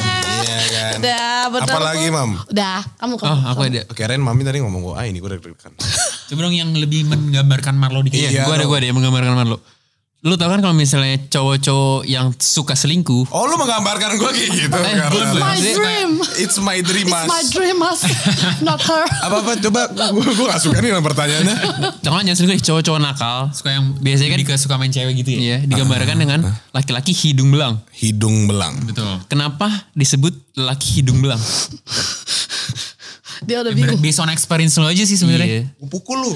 [0.48, 0.96] Iya kan.
[0.98, 2.06] Udah bener Apalagi.
[2.08, 2.30] Mam?
[2.48, 3.28] Udah, kamu kamu.
[3.28, 3.80] Oh aku ada.
[3.92, 5.72] Oke, Ren, Mami tadi ngomong gue, ah ini gue deg-degan.
[6.28, 8.16] Coba dong yang lebih menggambarkan Marlo dikit.
[8.18, 8.48] Iya.
[8.48, 9.58] gue ada gue ada yang menggambarkan Marlo.
[10.28, 13.32] Lu tau kan kalau misalnya cowok-cowok yang suka selingkuh.
[13.32, 16.10] Oh lu menggambarkan gue kayak gitu Eh, karena It's my dream.
[16.36, 17.26] It's my dream It's mas.
[17.26, 18.00] my dream, mas.
[18.66, 19.08] Not her.
[19.24, 21.56] Apa-apa coba gue gue gak suka nih pertanyaannya.
[22.04, 23.38] Jangan jangan selingkuh cowok-cowok nakal.
[23.56, 25.38] Suka yang Biasanya kan- suka main cewek gitu ya.
[25.40, 27.80] Iya, digambarkan dengan laki-laki hidung belang.
[27.90, 28.76] Hidung belang.
[28.84, 29.24] Betul.
[29.26, 31.40] Kenapa disebut laki hidung belang?
[33.38, 34.02] Dia udah bingung.
[34.02, 35.46] Based on experience lo aja sih sebenarnya.
[35.46, 35.62] Iya.
[35.78, 36.32] Gue pukul lu.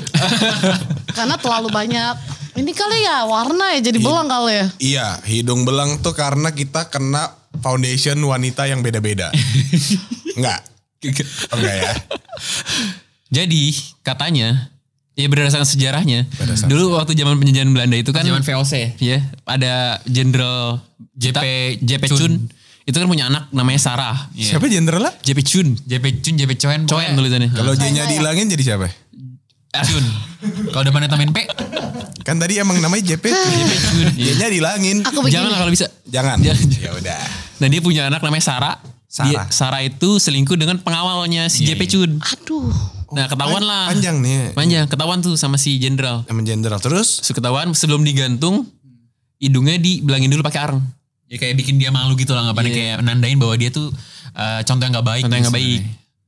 [1.18, 2.14] Karena terlalu banyak.
[2.52, 4.66] Ini kali ya warna ya jadi belang kali ya.
[4.76, 7.32] Iya, hidung belang tuh karena kita kena
[7.64, 9.32] foundation wanita yang beda-beda.
[10.36, 10.60] Enggak.
[11.48, 11.92] Oh, Enggak ya.
[13.32, 13.72] Jadi
[14.04, 14.68] katanya,
[15.16, 19.00] ya berdasarkan sejarahnya, Berdasarkan dulu waktu zaman penjajahan Belanda itu kan, Zaman VOC.
[19.00, 20.84] ya ada Jenderal
[21.16, 21.44] JP
[21.80, 22.18] JP Chun.
[22.20, 22.34] Chun.
[22.82, 24.16] Itu kan punya anak namanya Sarah.
[24.34, 25.14] Siapa jenderal lah?
[25.22, 25.78] JP Chun.
[25.86, 26.80] JP Chun, JP Coen.
[26.90, 27.54] Coen tulisannya.
[27.54, 28.90] Kalau J-nya dihilangin jadi siapa?
[29.80, 30.04] Chun.
[30.68, 31.48] Kalau depannya tambahin P.
[32.22, 33.24] Kan tadi emang namanya JP.
[33.24, 34.06] JP Chun.
[34.14, 34.44] iya.
[34.44, 35.00] Dihilangin.
[35.00, 35.32] Aku begini.
[35.32, 35.86] Jangan lah kalau bisa.
[36.04, 36.36] Jangan.
[36.38, 36.66] Jangan.
[36.76, 37.20] Ya udah.
[37.56, 38.76] Nah dia punya anak namanya Sarah.
[39.08, 39.28] Sarah.
[39.28, 41.88] Dia, Sarah itu selingkuh dengan pengawalnya si Iya, JP iya.
[41.88, 42.10] Chun.
[42.20, 42.68] Aduh.
[43.12, 43.88] Nah ketahuan lah.
[43.88, 44.52] Panjang nih.
[44.52, 44.84] Panjang.
[44.86, 46.28] Ketahuan tuh sama si jenderal.
[46.28, 46.76] Emang jenderal.
[46.76, 47.24] Terus?
[47.24, 48.68] Terus ketahuan sebelum digantung,
[49.36, 50.84] hidungnya dibelangin dulu pakai areng.
[51.32, 52.44] Ya kayak bikin dia malu gitu lah.
[52.44, 52.76] Ngapain Iya.
[52.76, 53.88] kayak nandain bahwa dia tuh
[54.32, 55.22] eh, contoh yang gak baik.
[55.24, 55.80] Contoh yang gitu nggak baik.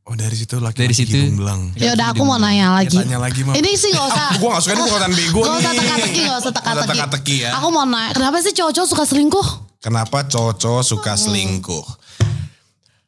[0.05, 1.16] Oh dari situ laki Dari situ.
[1.32, 1.72] belang.
[1.74, 2.92] Ya udah aku mau nanya lagi.
[2.92, 3.57] tanya lagi, Mam.
[3.57, 4.28] Ini sih gak usah.
[4.36, 5.80] Gue gak suka ini bukan bego Gak usah nih.
[5.80, 6.90] teka-teki, gak usah Nggak usah teka-teki.
[6.92, 7.50] teka-teki ya.
[7.57, 9.46] Aku mau nanya, kenapa sih cowok-cowok suka selingkuh?
[9.80, 11.84] Kenapa cowok-cowok suka selingkuh?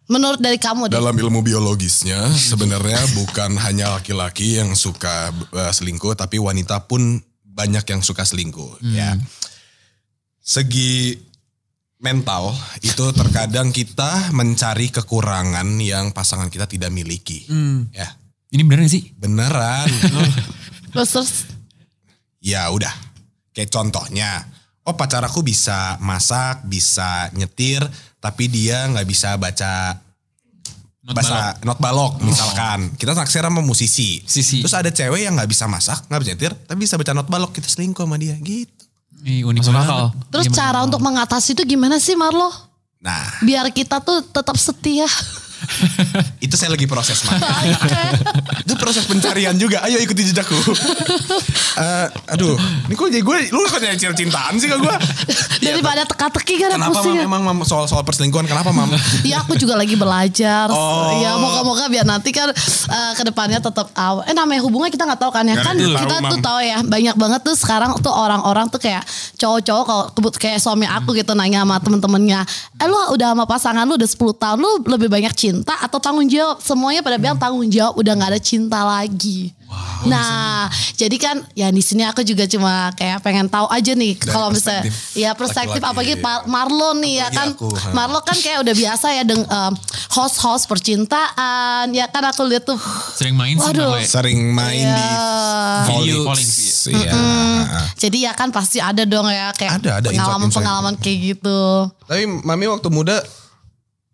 [0.07, 0.97] Menurut dari kamu deh.
[0.97, 7.85] Dalam ilmu biologisnya sebenarnya bukan hanya laki-laki yang suka eh, selingkuh, tapi wanita pun banyak
[7.85, 8.81] yang suka selingkuh.
[8.87, 9.19] Ya,
[10.39, 11.19] segi
[11.97, 12.53] mental
[12.85, 17.49] itu terkadang kita mencari kekurangan yang pasangan kita tidak miliki.
[17.93, 18.09] Ya,
[18.53, 19.05] Ini bener gak sih?
[19.17, 19.89] beneran.
[20.97, 21.33] Terus, terus
[22.41, 22.89] ya udah,
[23.53, 24.49] kayak contohnya,
[24.89, 27.85] oh pacar aku bisa masak, bisa nyetir,
[28.17, 30.01] tapi dia nggak bisa baca
[31.07, 32.97] Not bahasa not balok misalkan.
[32.99, 34.25] Kita naksir sama musisi.
[34.27, 34.59] Musisi.
[34.65, 37.55] terus ada cewek yang nggak bisa masak nggak bisa nyetir tapi bisa baca not balok.
[37.55, 38.35] Kita selingkuh sama dia.
[38.43, 38.76] Gitu
[39.23, 39.89] Ih, unik Masuk banget.
[39.89, 40.05] akal.
[40.29, 40.59] terus Gimana?
[40.59, 42.53] cara untuk mengatasi itu gimana sih Marlo?
[42.99, 45.07] nah Biar kita tuh tetap setia.
[46.45, 47.37] itu saya lagi proses mah
[48.65, 50.57] itu proses pencarian juga ayo ikuti jejakku
[51.77, 52.57] Eh, aduh
[52.89, 54.97] ini kok jadi gue lu kok nyari cintaan sih ke gue
[55.61, 57.21] Daripada teka-teki kan kenapa pusing.
[57.21, 58.89] mam emang mam soal soal perselingkuhan kenapa mam
[59.21, 60.73] Iya aku juga lagi belajar.
[60.73, 61.21] Oh.
[61.21, 64.25] Ya moga-moga biar nanti kan eh, ke depannya tetap aw.
[64.25, 65.53] Eh namanya hubungan kita nggak tahu kan ya.
[65.53, 69.05] Nggak Kan kita tahu, tuh tahu ya banyak banget tuh sekarang tuh orang-orang tuh kayak
[69.37, 72.41] cowok-cowok kalau kebut kayak suami aku gitu nanya sama temen-temennya.
[72.81, 76.25] Eh lu udah sama pasangan lu udah 10 tahun lu lebih banyak cinta atau tanggung
[76.25, 76.59] jawab?
[76.59, 79.53] Semuanya pada bilang tanggung jawab udah nggak ada cinta lagi.
[80.07, 84.49] nah, jadi kan ya di sini aku juga cuma kayak pengen tahu aja nih kalau
[84.49, 87.89] misalnya ya perspektif apalagi Par- Marlo nih ya Apalagi kan aku, ha.
[87.91, 89.73] Marlo kan kayak udah biasa ya deng em,
[90.13, 92.79] host-host percintaan ya kan aku lihat tuh
[93.13, 93.99] Sering main sih Waduh.
[93.99, 94.07] Ya.
[94.07, 95.07] sering main di
[95.89, 96.47] Video Volix.
[96.47, 96.51] calling.
[96.95, 97.13] Iya.
[97.99, 102.71] jadi ya kan pasti ada dong ya kayak Ada, ada pengalaman-pengalaman kayak gitu tapi mami
[102.71, 103.19] waktu muda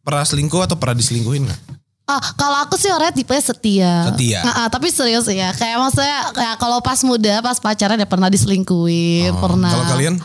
[0.02, 1.62] pernah selingkuh atau pernah diselingkuhin nggak
[2.02, 4.10] Ah, kalau aku sih orangnya tipe setia.
[4.10, 4.42] Setia.
[4.42, 5.54] Nah, ah, tapi serius ya.
[5.54, 9.70] Kayak maksudnya kayak kalau pas muda, pas pacaran ya pernah diselingkuhin, pernah.
[9.70, 10.18] Oh, kalau kalian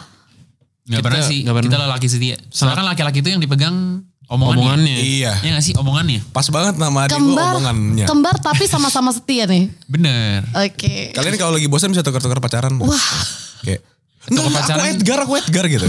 [0.88, 1.40] Gak pernah Kita sih.
[1.46, 1.70] nggak pernah.
[1.70, 2.36] Kita laki setia.
[2.50, 3.76] Soalnya kan laki-laki itu yang dipegang
[4.26, 4.64] omongannya.
[4.64, 4.96] Omongannya.
[5.00, 6.20] iya Iya gak sih omongannya?
[6.32, 9.68] pas banget nama adik gue omongannya kembar tapi sama-sama setia nih.
[9.88, 10.48] Bener.
[10.56, 11.12] Oke.
[11.12, 12.74] Kalian kalau lagi bosan bisa tukar-tukar pacaran.
[12.80, 13.08] Wah.
[13.64, 13.84] Kayak
[14.28, 14.86] Enggak, enggak, aku pacaran.
[14.92, 15.88] Edgar, aku Edgar gitu.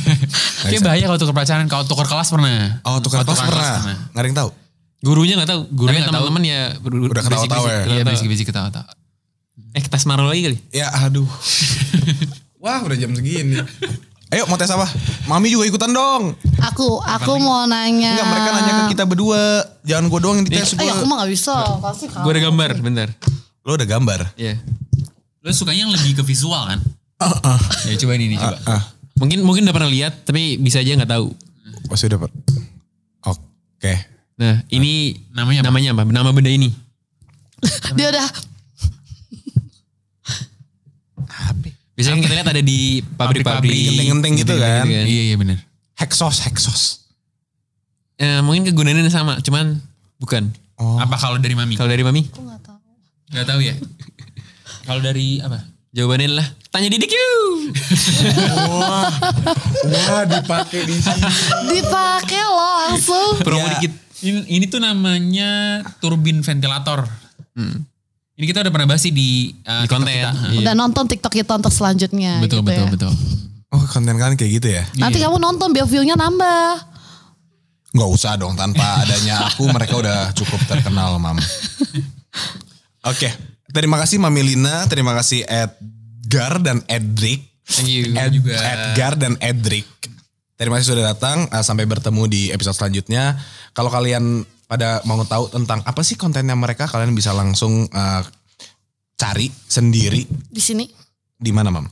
[0.70, 1.66] Kayak bahaya kalau tukar pacaran.
[1.66, 2.80] Kalau tukar kelas pernah.
[2.86, 3.96] Oh, tukar Kalau kelas pernah.
[4.14, 4.50] Nggak ada yang tahu.
[5.04, 5.60] Gurunya nggak tahu.
[5.74, 7.82] Gurunya teman-teman ya Udah ketawa-tawa ya?
[7.84, 8.88] Iya Iya, bisik-bisik ketawa-tawa.
[9.74, 10.58] Eh tes Marlo lagi kali.
[10.70, 11.26] Ya, aduh.
[12.64, 13.60] Wah, udah jam segini.
[14.32, 14.88] Ayo mau tes apa?
[15.28, 16.32] Mami juga ikutan dong.
[16.72, 18.16] Aku, aku mau nanya.
[18.16, 19.62] Enggak, mereka nanya ke kita berdua.
[19.84, 20.72] Jangan gue doang yang dites.
[20.80, 21.54] Eh, aku mah gak bisa.
[21.78, 22.24] Pasti kamu.
[22.24, 23.08] Gue ada gambar, bentar.
[23.62, 24.20] Lo udah gambar.
[24.40, 24.58] Iya.
[25.44, 26.80] Lo sukanya yang lebih ke visual kan?
[27.84, 28.58] Ya coba ini nih coba.
[28.66, 28.82] Ah,
[29.14, 31.30] Mungkin mungkin udah pernah lihat tapi bisa aja nggak tahu.
[31.86, 32.30] oh sudah Pak.
[33.24, 33.94] Oke.
[34.34, 35.66] Nah, ini Namanya apa?
[35.70, 36.02] namanya apa?
[36.04, 36.68] Nama benda ini.
[37.96, 38.26] Dia udah
[41.24, 41.68] Apa?
[41.94, 43.70] Biasanya kan kita lihat ada di pabrik-pabrik.
[43.70, 44.82] Genteng-genteng gitu kan.
[44.82, 45.58] Gitu Iya iya bener.
[45.94, 46.82] Hexos, hexos.
[48.18, 49.78] Eh, mungkin kegunaannya sama, cuman
[50.18, 50.50] bukan.
[50.74, 50.98] Oh.
[50.98, 51.78] Apa kalau dari mami?
[51.78, 52.78] Kalau dari mami, aku nggak tahu.
[53.30, 53.74] Gak tahu ya.
[54.86, 55.62] kalau dari apa?
[55.94, 57.70] Jawabannya lah tanya Didik yuk.
[58.68, 59.08] Wah,
[59.86, 61.22] wah dipakai di sini.
[61.70, 63.38] Dipakai loh langsung.
[63.46, 63.78] Promo Ya.
[63.78, 63.92] dikit.
[64.20, 67.06] Ini, ini tuh namanya turbin ventilator.
[68.34, 70.10] Ini kita udah pernah bahas sih di, uh, Di konten.
[70.10, 70.30] kita.
[70.50, 70.58] Iya.
[70.60, 72.42] Udah nonton TikTok kita untuk selanjutnya.
[72.42, 72.90] Betul gitu betul ya.
[72.90, 73.12] betul.
[73.70, 74.82] Oh konten kalian kayak gitu ya?
[74.96, 76.90] Nanti kamu nonton biar view-nya nambah.
[77.94, 81.38] Nggak usah dong tanpa adanya aku mereka udah cukup terkenal mam.
[83.10, 83.30] Oke,
[83.74, 87.42] terima kasih Mami Lina, terima kasih Edgar dan Edric.
[87.66, 88.14] Thank you.
[88.14, 88.54] Ed- juga.
[88.54, 89.88] Edgar dan Edric.
[90.54, 91.50] Terima kasih sudah datang.
[91.50, 93.34] Uh, Sampai bertemu di episode selanjutnya.
[93.74, 98.22] Kalau kalian pada mau tahu tentang apa sih kontennya mereka, kalian bisa langsung uh,
[99.14, 100.86] cari sendiri Di sini.
[101.34, 101.90] di mana mam?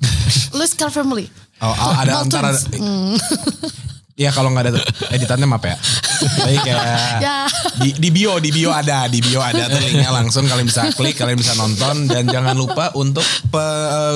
[0.56, 1.26] Luis Car Family.
[1.60, 2.54] Oh, oh, ada antara.
[2.78, 3.18] Hmm.
[4.12, 5.76] Iya kalau nggak ada editannya maaf ya.
[6.22, 6.84] Tapi kayak
[7.18, 7.48] Ya.
[7.80, 11.16] di, di bio di bio ada di bio ada tuh linknya langsung kalian bisa klik
[11.16, 13.24] kalian bisa nonton dan jangan lupa untuk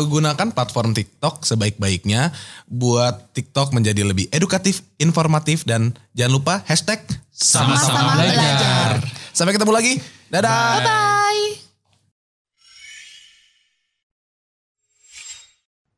[0.06, 2.30] gunakan platform TikTok sebaik-baiknya
[2.68, 7.00] buat TikTok menjadi lebih edukatif, informatif dan jangan lupa hashtag
[7.32, 9.00] Sama-sama belajar.
[9.32, 9.92] Sampai ketemu lagi.
[10.28, 10.80] Dadah.
[10.80, 11.52] Bye.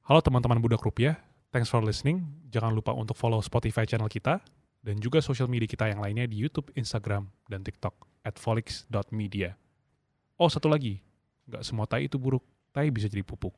[0.02, 1.20] Halo teman-teman Budak Rupiah,
[1.52, 2.37] thanks for listening.
[2.48, 4.40] Jangan lupa untuk follow Spotify channel kita
[4.80, 7.92] dan juga sosial media kita yang lainnya di YouTube, Instagram, dan TikTok
[8.24, 9.52] at folix.media.
[10.40, 11.04] Oh satu lagi,
[11.44, 12.40] nggak semua tai itu buruk,
[12.72, 13.52] tai bisa jadi pupuk.